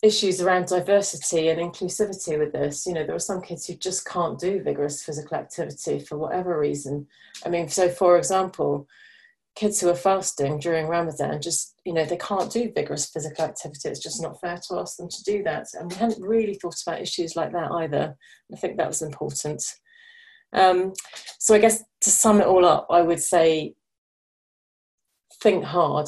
issues 0.01 0.41
around 0.41 0.67
diversity 0.67 1.49
and 1.49 1.59
inclusivity 1.59 2.39
with 2.39 2.53
this. 2.53 2.85
You 2.85 2.93
know, 2.93 3.05
there 3.05 3.15
are 3.15 3.19
some 3.19 3.41
kids 3.41 3.65
who 3.65 3.75
just 3.75 4.05
can't 4.05 4.39
do 4.39 4.63
vigorous 4.63 5.03
physical 5.03 5.37
activity 5.37 5.99
for 5.99 6.17
whatever 6.17 6.57
reason. 6.57 7.07
I 7.45 7.49
mean, 7.49 7.67
so 7.67 7.89
for 7.89 8.17
example, 8.17 8.87
kids 9.55 9.81
who 9.81 9.89
are 9.89 9.95
fasting 9.95 10.59
during 10.59 10.87
Ramadan 10.87 11.41
just, 11.41 11.75
you 11.83 11.93
know, 11.93 12.05
they 12.05 12.17
can't 12.17 12.51
do 12.51 12.71
vigorous 12.73 13.09
physical 13.09 13.43
activity. 13.43 13.89
It's 13.89 13.99
just 13.99 14.21
not 14.21 14.39
fair 14.39 14.57
to 14.67 14.79
ask 14.79 14.97
them 14.97 15.09
to 15.09 15.23
do 15.23 15.43
that. 15.43 15.67
And 15.73 15.91
we 15.91 15.97
hadn't 15.97 16.21
really 16.21 16.53
thought 16.53 16.81
about 16.85 17.01
issues 17.01 17.35
like 17.35 17.51
that 17.51 17.71
either. 17.71 18.15
I 18.53 18.55
think 18.55 18.77
that 18.77 18.87
was 18.87 19.01
important. 19.01 19.61
Um, 20.53 20.93
so 21.39 21.53
I 21.53 21.59
guess 21.59 21.83
to 22.01 22.09
sum 22.09 22.39
it 22.39 22.47
all 22.47 22.65
up, 22.65 22.87
I 22.89 23.01
would 23.01 23.21
say 23.21 23.75
think 25.41 25.63
hard, 25.63 26.07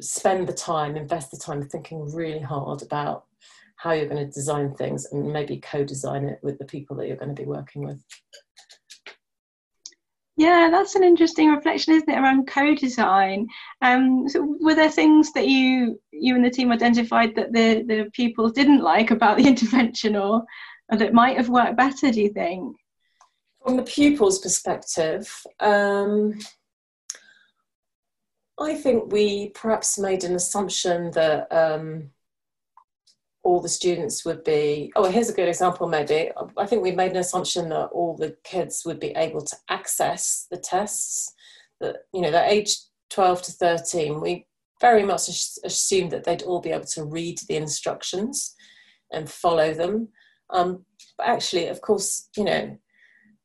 spend 0.00 0.46
the 0.46 0.52
time, 0.52 0.96
invest 0.96 1.30
the 1.30 1.36
time 1.38 1.62
thinking 1.62 2.12
really 2.14 2.40
hard 2.40 2.82
about 2.82 3.24
how 3.76 3.92
you're 3.92 4.08
going 4.08 4.24
to 4.24 4.32
design 4.32 4.72
things 4.74 5.06
and 5.10 5.32
maybe 5.32 5.58
co-design 5.58 6.24
it 6.24 6.38
with 6.42 6.58
the 6.58 6.64
people 6.64 6.96
that 6.96 7.08
you're 7.08 7.16
going 7.16 7.34
to 7.34 7.42
be 7.42 7.48
working 7.48 7.84
with. 7.84 8.00
Yeah, 10.36 10.70
that's 10.70 10.94
an 10.94 11.04
interesting 11.04 11.50
reflection, 11.50 11.94
isn't 11.94 12.08
it, 12.08 12.18
around 12.18 12.46
co-design? 12.46 13.46
Um, 13.82 14.28
so 14.28 14.56
were 14.60 14.74
there 14.74 14.90
things 14.90 15.32
that 15.32 15.46
you 15.46 16.00
you 16.10 16.34
and 16.34 16.44
the 16.44 16.50
team 16.50 16.72
identified 16.72 17.34
that 17.34 17.52
the 17.52 17.82
the 17.82 18.10
pupils 18.12 18.52
didn't 18.52 18.80
like 18.80 19.10
about 19.10 19.36
the 19.36 19.46
intervention, 19.52 20.16
or, 20.16 20.42
or 20.90 20.98
that 20.98 21.12
might 21.12 21.36
have 21.36 21.50
worked 21.50 21.76
better? 21.76 22.10
Do 22.10 22.20
you 22.20 22.30
think? 22.30 22.76
From 23.62 23.76
the 23.76 23.82
pupils' 23.82 24.40
perspective, 24.40 25.30
um, 25.60 26.38
I 28.58 28.74
think 28.74 29.12
we 29.12 29.50
perhaps 29.50 29.98
made 29.98 30.24
an 30.24 30.34
assumption 30.34 31.10
that 31.12 31.50
um, 31.52 32.10
all 33.44 33.60
the 33.60 33.68
students 33.68 34.24
would 34.24 34.44
be 34.44 34.92
oh 34.94 35.10
here's 35.10 35.30
a 35.30 35.34
good 35.34 35.48
example 35.48 35.88
maybe. 35.88 36.30
I 36.56 36.66
think 36.66 36.82
we 36.82 36.92
made 36.92 37.12
an 37.12 37.16
assumption 37.18 37.68
that 37.70 37.86
all 37.86 38.16
the 38.16 38.36
kids 38.44 38.84
would 38.84 39.00
be 39.00 39.10
able 39.10 39.42
to 39.42 39.56
access 39.68 40.46
the 40.50 40.56
tests 40.56 41.34
that 41.80 41.96
you 42.12 42.20
know 42.20 42.30
they're 42.30 42.44
age 42.44 42.76
12 43.10 43.42
to 43.42 43.52
13 43.52 44.20
we 44.20 44.46
very 44.80 45.02
much 45.02 45.28
assumed 45.64 46.10
that 46.10 46.24
they'd 46.24 46.42
all 46.42 46.60
be 46.60 46.70
able 46.70 46.84
to 46.84 47.04
read 47.04 47.38
the 47.48 47.56
instructions 47.56 48.54
and 49.12 49.30
follow 49.30 49.72
them. 49.72 50.08
Um, 50.50 50.84
but 51.18 51.26
actually 51.26 51.68
of 51.68 51.80
course 51.80 52.28
you 52.36 52.44
know 52.44 52.78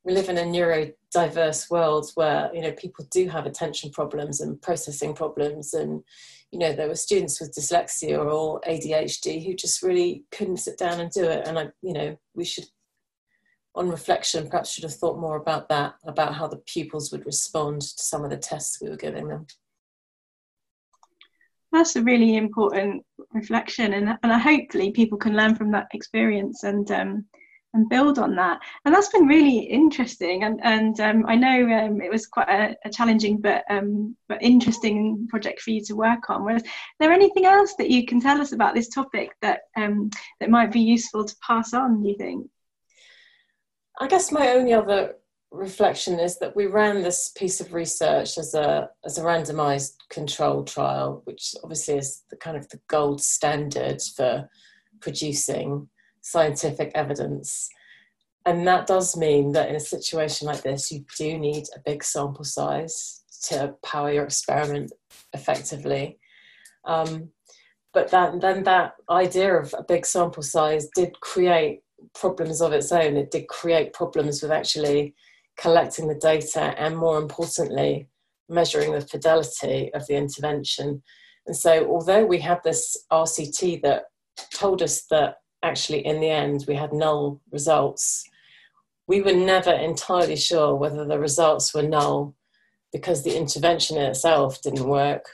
we 0.08 0.14
live 0.14 0.30
in 0.30 0.38
a 0.38 0.42
neurodiverse 0.42 1.70
world 1.70 2.10
where 2.14 2.50
you 2.54 2.62
know 2.62 2.72
people 2.72 3.06
do 3.10 3.28
have 3.28 3.46
attention 3.46 3.90
problems 3.90 4.40
and 4.40 4.60
processing 4.62 5.14
problems 5.14 5.74
and 5.74 6.02
you 6.50 6.58
know, 6.58 6.72
there 6.72 6.88
were 6.88 6.94
students 6.94 7.40
with 7.40 7.54
dyslexia 7.54 8.18
or 8.18 8.60
ADHD 8.62 9.44
who 9.44 9.54
just 9.54 9.82
really 9.82 10.24
couldn't 10.32 10.58
sit 10.58 10.78
down 10.78 11.00
and 11.00 11.10
do 11.10 11.24
it. 11.24 11.46
And 11.46 11.58
I, 11.58 11.68
you 11.82 11.92
know, 11.92 12.16
we 12.34 12.44
should, 12.44 12.64
on 13.74 13.90
reflection, 13.90 14.48
perhaps 14.48 14.72
should 14.72 14.84
have 14.84 14.94
thought 14.94 15.20
more 15.20 15.36
about 15.36 15.68
that, 15.68 15.94
about 16.06 16.34
how 16.34 16.48
the 16.48 16.62
pupils 16.66 17.12
would 17.12 17.26
respond 17.26 17.82
to 17.82 18.02
some 18.02 18.24
of 18.24 18.30
the 18.30 18.38
tests 18.38 18.80
we 18.80 18.88
were 18.88 18.96
giving 18.96 19.28
them. 19.28 19.46
That's 21.70 21.96
a 21.96 22.02
really 22.02 22.36
important 22.36 23.04
reflection, 23.34 23.92
and 23.92 24.16
and 24.22 24.32
hopefully 24.40 24.90
people 24.90 25.18
can 25.18 25.36
learn 25.36 25.54
from 25.54 25.70
that 25.72 25.88
experience 25.92 26.64
and 26.64 26.90
um, 26.90 27.26
and 27.74 27.88
build 27.88 28.18
on 28.18 28.34
that. 28.36 28.60
And 28.84 28.94
that's 28.94 29.10
been 29.10 29.26
really 29.26 29.58
interesting. 29.58 30.44
And 30.44 30.60
and 30.62 30.98
um, 31.00 31.26
I 31.26 31.36
know 31.36 31.62
um, 31.72 32.00
it 32.00 32.10
was 32.10 32.26
quite 32.26 32.48
a, 32.48 32.76
a 32.84 32.90
challenging 32.90 33.40
but 33.40 33.64
um, 33.70 34.16
but 34.28 34.42
interesting 34.42 35.26
project 35.28 35.60
for 35.60 35.70
you 35.70 35.82
to 35.84 35.94
work 35.94 36.30
on. 36.30 36.44
Was 36.44 36.62
there 36.98 37.12
anything 37.12 37.44
else 37.44 37.74
that 37.78 37.90
you 37.90 38.06
can 38.06 38.20
tell 38.20 38.40
us 38.40 38.52
about 38.52 38.74
this 38.74 38.88
topic 38.88 39.30
that 39.42 39.60
um, 39.76 40.10
that 40.40 40.50
might 40.50 40.72
be 40.72 40.80
useful 40.80 41.24
to 41.24 41.36
pass 41.46 41.74
on? 41.74 42.02
Do 42.02 42.08
you 42.08 42.16
think? 42.16 42.48
I 44.00 44.06
guess 44.06 44.32
my 44.32 44.50
only 44.50 44.72
other 44.72 45.16
reflection 45.50 46.20
is 46.20 46.38
that 46.38 46.54
we 46.54 46.66
ran 46.66 47.02
this 47.02 47.32
piece 47.36 47.60
of 47.60 47.72
research 47.72 48.38
as 48.38 48.54
a 48.54 48.88
as 49.04 49.18
a 49.18 49.22
randomized 49.22 49.96
control 50.08 50.64
trial, 50.64 51.22
which 51.24 51.54
obviously 51.62 51.96
is 51.98 52.22
the 52.30 52.36
kind 52.36 52.56
of 52.56 52.68
the 52.70 52.80
gold 52.88 53.22
standard 53.22 54.00
for 54.16 54.48
producing 55.00 55.88
scientific 56.30 56.92
evidence. 56.94 57.70
And 58.44 58.66
that 58.66 58.86
does 58.86 59.16
mean 59.16 59.52
that 59.52 59.68
in 59.68 59.76
a 59.76 59.80
situation 59.80 60.46
like 60.46 60.62
this, 60.62 60.90
you 60.92 61.04
do 61.16 61.38
need 61.38 61.64
a 61.74 61.80
big 61.84 62.02
sample 62.04 62.44
size 62.44 63.22
to 63.44 63.74
power 63.84 64.12
your 64.12 64.24
experiment 64.24 64.92
effectively. 65.32 66.18
Um, 66.84 67.30
but 67.92 68.10
that, 68.10 68.40
then 68.40 68.64
that 68.64 68.94
idea 69.10 69.54
of 69.54 69.74
a 69.76 69.82
big 69.82 70.06
sample 70.06 70.42
size 70.42 70.88
did 70.94 71.18
create 71.20 71.80
problems 72.14 72.60
of 72.60 72.72
its 72.72 72.92
own. 72.92 73.16
It 73.16 73.30
did 73.30 73.48
create 73.48 73.92
problems 73.92 74.42
with 74.42 74.50
actually 74.50 75.14
collecting 75.58 76.08
the 76.08 76.14
data 76.14 76.74
and, 76.78 76.96
more 76.96 77.18
importantly, 77.18 78.08
measuring 78.48 78.92
the 78.92 79.00
fidelity 79.00 79.92
of 79.94 80.06
the 80.06 80.14
intervention. 80.14 81.02
And 81.46 81.56
so, 81.56 81.86
although 81.88 82.24
we 82.24 82.38
had 82.38 82.60
this 82.62 82.96
RCT 83.12 83.82
that 83.82 84.04
told 84.54 84.82
us 84.82 85.02
that 85.10 85.36
actually 85.62 86.06
in 86.06 86.20
the 86.20 86.30
end 86.30 86.64
we 86.68 86.74
had 86.74 86.92
null 86.92 87.40
results. 87.50 88.24
We 89.06 89.22
were 89.22 89.32
never 89.32 89.72
entirely 89.72 90.36
sure 90.36 90.74
whether 90.74 91.04
the 91.04 91.18
results 91.18 91.72
were 91.74 91.82
null 91.82 92.34
because 92.92 93.22
the 93.22 93.36
intervention 93.36 93.96
itself 93.98 94.62
didn't 94.62 94.88
work 94.88 95.26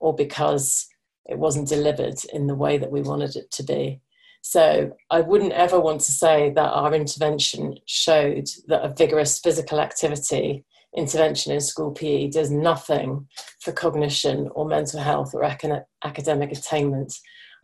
or 0.00 0.14
because 0.14 0.86
it 1.26 1.38
wasn't 1.38 1.68
delivered 1.68 2.16
in 2.32 2.46
the 2.46 2.54
way 2.54 2.76
that 2.78 2.90
we 2.90 3.00
wanted 3.00 3.36
it 3.36 3.50
to 3.52 3.62
be. 3.62 4.00
So 4.42 4.94
I 5.10 5.22
wouldn't 5.22 5.52
ever 5.52 5.80
want 5.80 6.02
to 6.02 6.12
say 6.12 6.50
that 6.50 6.70
our 6.70 6.94
intervention 6.94 7.78
showed 7.86 8.46
that 8.68 8.84
a 8.84 8.94
vigorous 8.94 9.38
physical 9.38 9.80
activity 9.80 10.64
intervention 10.94 11.52
in 11.52 11.60
school 11.60 11.92
PE 11.92 12.28
does 12.28 12.50
nothing 12.50 13.26
for 13.60 13.72
cognition 13.72 14.48
or 14.54 14.66
mental 14.66 15.00
health 15.00 15.34
or 15.34 15.44
academic 15.44 16.52
attainment. 16.52 17.14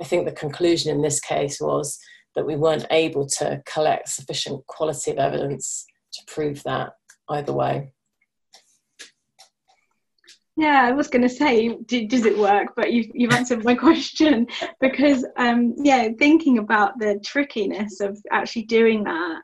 I 0.00 0.04
think 0.04 0.24
the 0.24 0.32
conclusion 0.32 0.94
in 0.94 1.02
this 1.02 1.20
case 1.20 1.60
was 1.60 1.98
that 2.34 2.46
we 2.46 2.56
weren't 2.56 2.86
able 2.90 3.26
to 3.26 3.62
collect 3.66 4.08
sufficient 4.08 4.66
quality 4.66 5.10
of 5.10 5.18
evidence 5.18 5.84
to 6.12 6.22
prove 6.26 6.62
that 6.62 6.92
either 7.28 7.52
way. 7.52 7.92
Yeah, 10.56 10.82
I 10.82 10.92
was 10.92 11.08
going 11.08 11.22
to 11.22 11.28
say, 11.28 11.68
does 11.86 12.26
it 12.26 12.36
work? 12.36 12.74
But 12.76 12.92
you've, 12.92 13.06
you've 13.14 13.32
answered 13.32 13.64
my 13.64 13.74
question 13.86 14.46
because, 14.80 15.24
um, 15.36 15.74
yeah, 15.78 16.08
thinking 16.18 16.58
about 16.58 16.98
the 16.98 17.18
trickiness 17.24 18.00
of 18.00 18.18
actually 18.30 18.64
doing 18.64 19.04
that, 19.04 19.40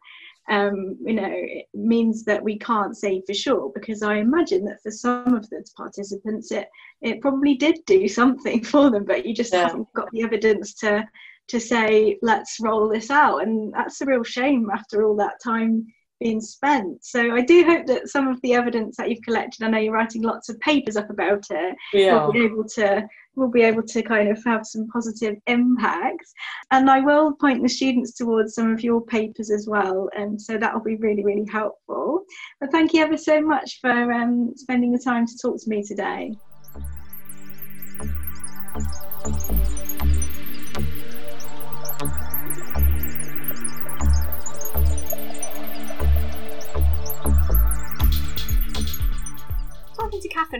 um, 0.48 0.96
you 1.04 1.14
know, 1.14 1.28
it 1.30 1.66
means 1.74 2.24
that 2.24 2.42
we 2.42 2.58
can't 2.58 2.96
say 2.96 3.22
for 3.26 3.34
sure 3.34 3.72
because 3.74 4.02
I 4.02 4.16
imagine 4.16 4.64
that 4.66 4.82
for 4.82 4.90
some 4.90 5.34
of 5.34 5.48
the 5.50 5.64
participants, 5.76 6.52
it 6.52 6.68
it 7.02 7.20
probably 7.20 7.54
did 7.54 7.78
do 7.86 8.08
something 8.20 8.62
for 8.62 8.90
them, 8.90 9.04
but 9.04 9.26
you 9.26 9.34
just 9.34 9.52
yeah. 9.52 9.68
haven't 9.68 9.92
got 9.94 10.10
the 10.12 10.22
evidence 10.22 10.74
to 10.74 11.06
to 11.48 11.60
say 11.60 12.18
let's 12.22 12.58
roll 12.60 12.88
this 12.88 13.10
out, 13.10 13.42
and 13.42 13.72
that's 13.72 14.00
a 14.00 14.06
real 14.06 14.24
shame 14.24 14.68
after 14.72 15.04
all 15.04 15.16
that 15.16 15.40
time 15.42 15.86
being 16.20 16.40
spent. 16.40 17.04
So 17.04 17.34
I 17.34 17.42
do 17.42 17.64
hope 17.64 17.86
that 17.86 18.08
some 18.08 18.28
of 18.28 18.40
the 18.42 18.54
evidence 18.54 18.96
that 18.96 19.10
you've 19.10 19.22
collected, 19.22 19.64
I 19.64 19.68
know 19.68 19.78
you're 19.78 19.92
writing 19.92 20.22
lots 20.22 20.48
of 20.48 20.58
papers 20.60 20.96
up 20.96 21.10
about 21.10 21.46
it, 21.50 21.76
yeah. 21.92 22.24
will 22.24 22.32
be 22.32 22.44
able 22.44 22.64
to 22.76 23.06
will 23.36 23.50
be 23.50 23.62
able 23.62 23.82
to 23.82 24.02
kind 24.02 24.28
of 24.28 24.42
have 24.44 24.66
some 24.66 24.88
positive 24.88 25.36
impacts. 25.46 26.32
And 26.70 26.90
I 26.90 27.00
will 27.00 27.34
point 27.34 27.62
the 27.62 27.68
students 27.68 28.14
towards 28.14 28.54
some 28.54 28.72
of 28.72 28.82
your 28.82 29.02
papers 29.02 29.50
as 29.50 29.68
well. 29.68 30.08
And 30.16 30.40
so 30.40 30.56
that 30.56 30.72
will 30.72 30.82
be 30.82 30.96
really, 30.96 31.22
really 31.22 31.46
helpful. 31.46 32.24
But 32.60 32.72
thank 32.72 32.94
you 32.94 33.02
ever 33.02 33.18
so 33.18 33.40
much 33.42 33.78
for 33.80 34.12
um, 34.12 34.52
spending 34.56 34.90
the 34.90 34.98
time 34.98 35.26
to 35.26 35.38
talk 35.38 35.60
to 35.62 35.68
me 35.68 35.82
today. 35.82 36.32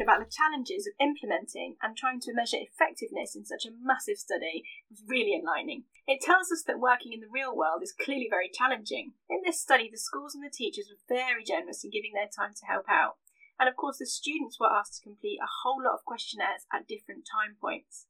About 0.03 0.21
the 0.21 0.31
challenges 0.31 0.87
of 0.87 0.95
implementing 1.01 1.77
and 1.83 1.97
trying 1.97 2.21
to 2.21 2.35
measure 2.35 2.59
effectiveness 2.61 3.37
in 3.37 3.45
such 3.45 3.67
a 3.67 3.75
massive 3.83 4.19
study 4.19 4.65
was 4.91 5.03
really 5.07 5.35
enlightening. 5.35 5.85
It 6.07 6.21
tells 6.21 6.53
us 6.53 6.63
that 6.67 6.81
working 6.81 7.13
in 7.13 7.21
the 7.21 7.33
real 7.33 7.57
world 7.57 7.83
is 7.83 7.93
clearly 7.93 8.29
very 8.31 8.51
challenging. 8.53 9.13
In 9.29 9.43
this 9.45 9.61
study, 9.61 9.89
the 9.91 9.99
schools 9.99 10.35
and 10.35 10.45
the 10.45 10.51
teachers 10.51 10.89
were 10.89 11.03
very 11.09 11.45
generous 11.45 11.85
in 11.85 11.91
giving 11.91 12.13
their 12.15 12.29
time 12.31 12.55
to 12.55 12.67
help 12.67 12.87
out. 12.89 13.17
And 13.59 13.69
of 13.69 13.77
course, 13.77 13.99
the 13.99 14.07
students 14.07 14.61
were 14.61 14.73
asked 14.73 14.99
to 14.99 15.09
complete 15.09 15.41
a 15.43 15.49
whole 15.63 15.83
lot 15.83 15.95
of 15.95 16.05
questionnaires 16.05 16.67
at 16.73 16.87
different 16.87 17.27
time 17.27 17.57
points. 17.61 18.07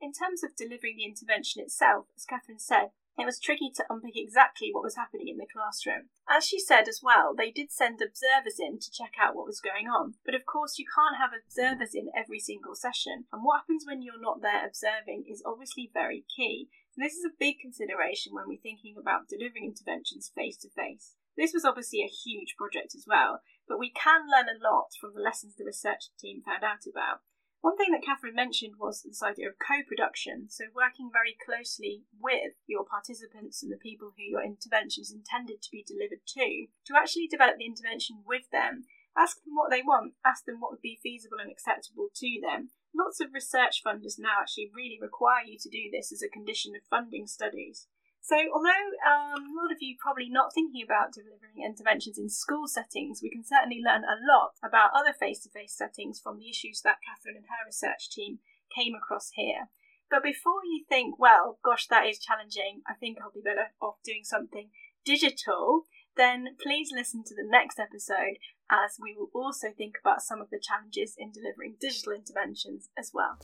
In 0.00 0.12
terms 0.12 0.42
of 0.42 0.56
delivering 0.56 0.96
the 0.96 1.06
intervention 1.06 1.62
itself, 1.62 2.06
as 2.16 2.26
Catherine 2.26 2.58
said, 2.58 2.90
it 3.18 3.26
was 3.26 3.38
tricky 3.38 3.70
to 3.76 3.84
unpick 3.90 4.16
exactly 4.16 4.70
what 4.72 4.82
was 4.82 4.96
happening 4.96 5.28
in 5.28 5.36
the 5.36 5.46
classroom. 5.46 6.08
As 6.28 6.46
she 6.46 6.58
said 6.58 6.88
as 6.88 7.00
well, 7.02 7.34
they 7.36 7.50
did 7.50 7.70
send 7.70 8.00
observers 8.00 8.58
in 8.58 8.78
to 8.80 8.90
check 8.90 9.12
out 9.20 9.36
what 9.36 9.46
was 9.46 9.60
going 9.60 9.86
on. 9.86 10.14
But 10.24 10.34
of 10.34 10.46
course, 10.46 10.78
you 10.78 10.86
can't 10.88 11.20
have 11.20 11.36
observers 11.36 11.94
in 11.94 12.08
every 12.16 12.40
single 12.40 12.74
session. 12.74 13.26
And 13.32 13.44
what 13.44 13.60
happens 13.60 13.84
when 13.86 14.00
you're 14.00 14.20
not 14.20 14.40
there 14.40 14.66
observing 14.66 15.24
is 15.28 15.42
obviously 15.44 15.90
very 15.92 16.24
key. 16.24 16.68
And 16.96 17.04
this 17.04 17.14
is 17.14 17.24
a 17.24 17.38
big 17.38 17.60
consideration 17.60 18.32
when 18.32 18.48
we're 18.48 18.64
thinking 18.64 18.96
about 18.96 19.28
delivering 19.28 19.64
interventions 19.64 20.32
face 20.34 20.56
to 20.64 20.70
face. 20.70 21.14
This 21.36 21.52
was 21.52 21.64
obviously 21.64 22.00
a 22.00 22.12
huge 22.12 22.56
project 22.56 22.94
as 22.94 23.04
well, 23.06 23.40
but 23.68 23.78
we 23.78 23.90
can 23.90 24.28
learn 24.28 24.48
a 24.48 24.60
lot 24.60 24.92
from 25.00 25.14
the 25.14 25.20
lessons 25.24 25.56
the 25.56 25.64
research 25.64 26.12
team 26.20 26.42
found 26.44 26.64
out 26.64 26.84
about. 26.88 27.20
One 27.62 27.76
thing 27.76 27.92
that 27.92 28.02
Catherine 28.02 28.34
mentioned 28.34 28.74
was 28.78 29.02
this 29.02 29.22
idea 29.22 29.48
of 29.48 29.54
co 29.58 29.86
production, 29.86 30.50
so 30.50 30.64
working 30.74 31.10
very 31.12 31.36
closely 31.46 32.02
with 32.20 32.58
your 32.66 32.84
participants 32.84 33.62
and 33.62 33.70
the 33.70 33.76
people 33.76 34.12
who 34.16 34.22
your 34.22 34.42
intervention 34.42 35.02
is 35.02 35.12
intended 35.12 35.62
to 35.62 35.70
be 35.70 35.86
delivered 35.86 36.26
to, 36.34 36.66
to 36.86 36.98
actually 36.98 37.28
develop 37.28 37.58
the 37.58 37.66
intervention 37.66 38.24
with 38.26 38.50
them. 38.50 38.84
Ask 39.16 39.44
them 39.44 39.54
what 39.54 39.70
they 39.70 39.82
want, 39.82 40.14
ask 40.24 40.44
them 40.44 40.60
what 40.60 40.72
would 40.72 40.82
be 40.82 40.98
feasible 41.02 41.38
and 41.38 41.50
acceptable 41.50 42.08
to 42.12 42.40
them, 42.42 42.70
lots 42.94 43.20
of 43.20 43.32
research 43.32 43.82
funders 43.84 44.18
now 44.18 44.40
actually 44.40 44.70
really 44.74 44.98
require 45.00 45.44
you 45.44 45.58
to 45.58 45.68
do 45.68 45.90
this 45.90 46.12
as 46.12 46.22
a 46.22 46.28
condition 46.28 46.74
of 46.74 46.82
funding 46.88 47.26
studies. 47.26 47.86
So, 48.22 48.38
although 48.54 48.86
um, 49.02 49.50
a 49.50 49.54
lot 49.58 49.74
of 49.74 49.82
you 49.82 49.96
probably 49.98 50.30
not 50.30 50.54
thinking 50.54 50.80
about 50.82 51.12
delivering 51.12 51.58
interventions 51.58 52.18
in 52.18 52.30
school 52.30 52.68
settings, 52.68 53.18
we 53.20 53.30
can 53.30 53.42
certainly 53.42 53.82
learn 53.84 54.06
a 54.06 54.22
lot 54.22 54.54
about 54.62 54.94
other 54.94 55.12
face 55.12 55.40
to 55.42 55.50
face 55.50 55.74
settings 55.76 56.20
from 56.22 56.38
the 56.38 56.48
issues 56.48 56.82
that 56.82 57.02
Catherine 57.02 57.36
and 57.36 57.50
her 57.50 57.66
research 57.66 58.10
team 58.10 58.38
came 58.70 58.94
across 58.94 59.32
here. 59.34 59.68
But 60.08 60.22
before 60.22 60.62
you 60.62 60.84
think, 60.88 61.18
well, 61.18 61.58
gosh, 61.64 61.88
that 61.88 62.06
is 62.06 62.20
challenging, 62.20 62.82
I 62.86 62.94
think 62.94 63.18
I'll 63.18 63.34
be 63.34 63.42
better 63.42 63.74
off 63.80 63.96
doing 64.04 64.22
something 64.22 64.70
digital, 65.04 65.86
then 66.16 66.54
please 66.62 66.90
listen 66.94 67.24
to 67.24 67.34
the 67.34 67.48
next 67.48 67.80
episode 67.80 68.38
as 68.70 68.98
we 69.00 69.16
will 69.18 69.30
also 69.34 69.68
think 69.76 69.96
about 70.00 70.22
some 70.22 70.40
of 70.40 70.50
the 70.50 70.60
challenges 70.62 71.16
in 71.18 71.32
delivering 71.32 71.74
digital 71.80 72.12
interventions 72.12 72.88
as 72.96 73.10
well. 73.12 73.38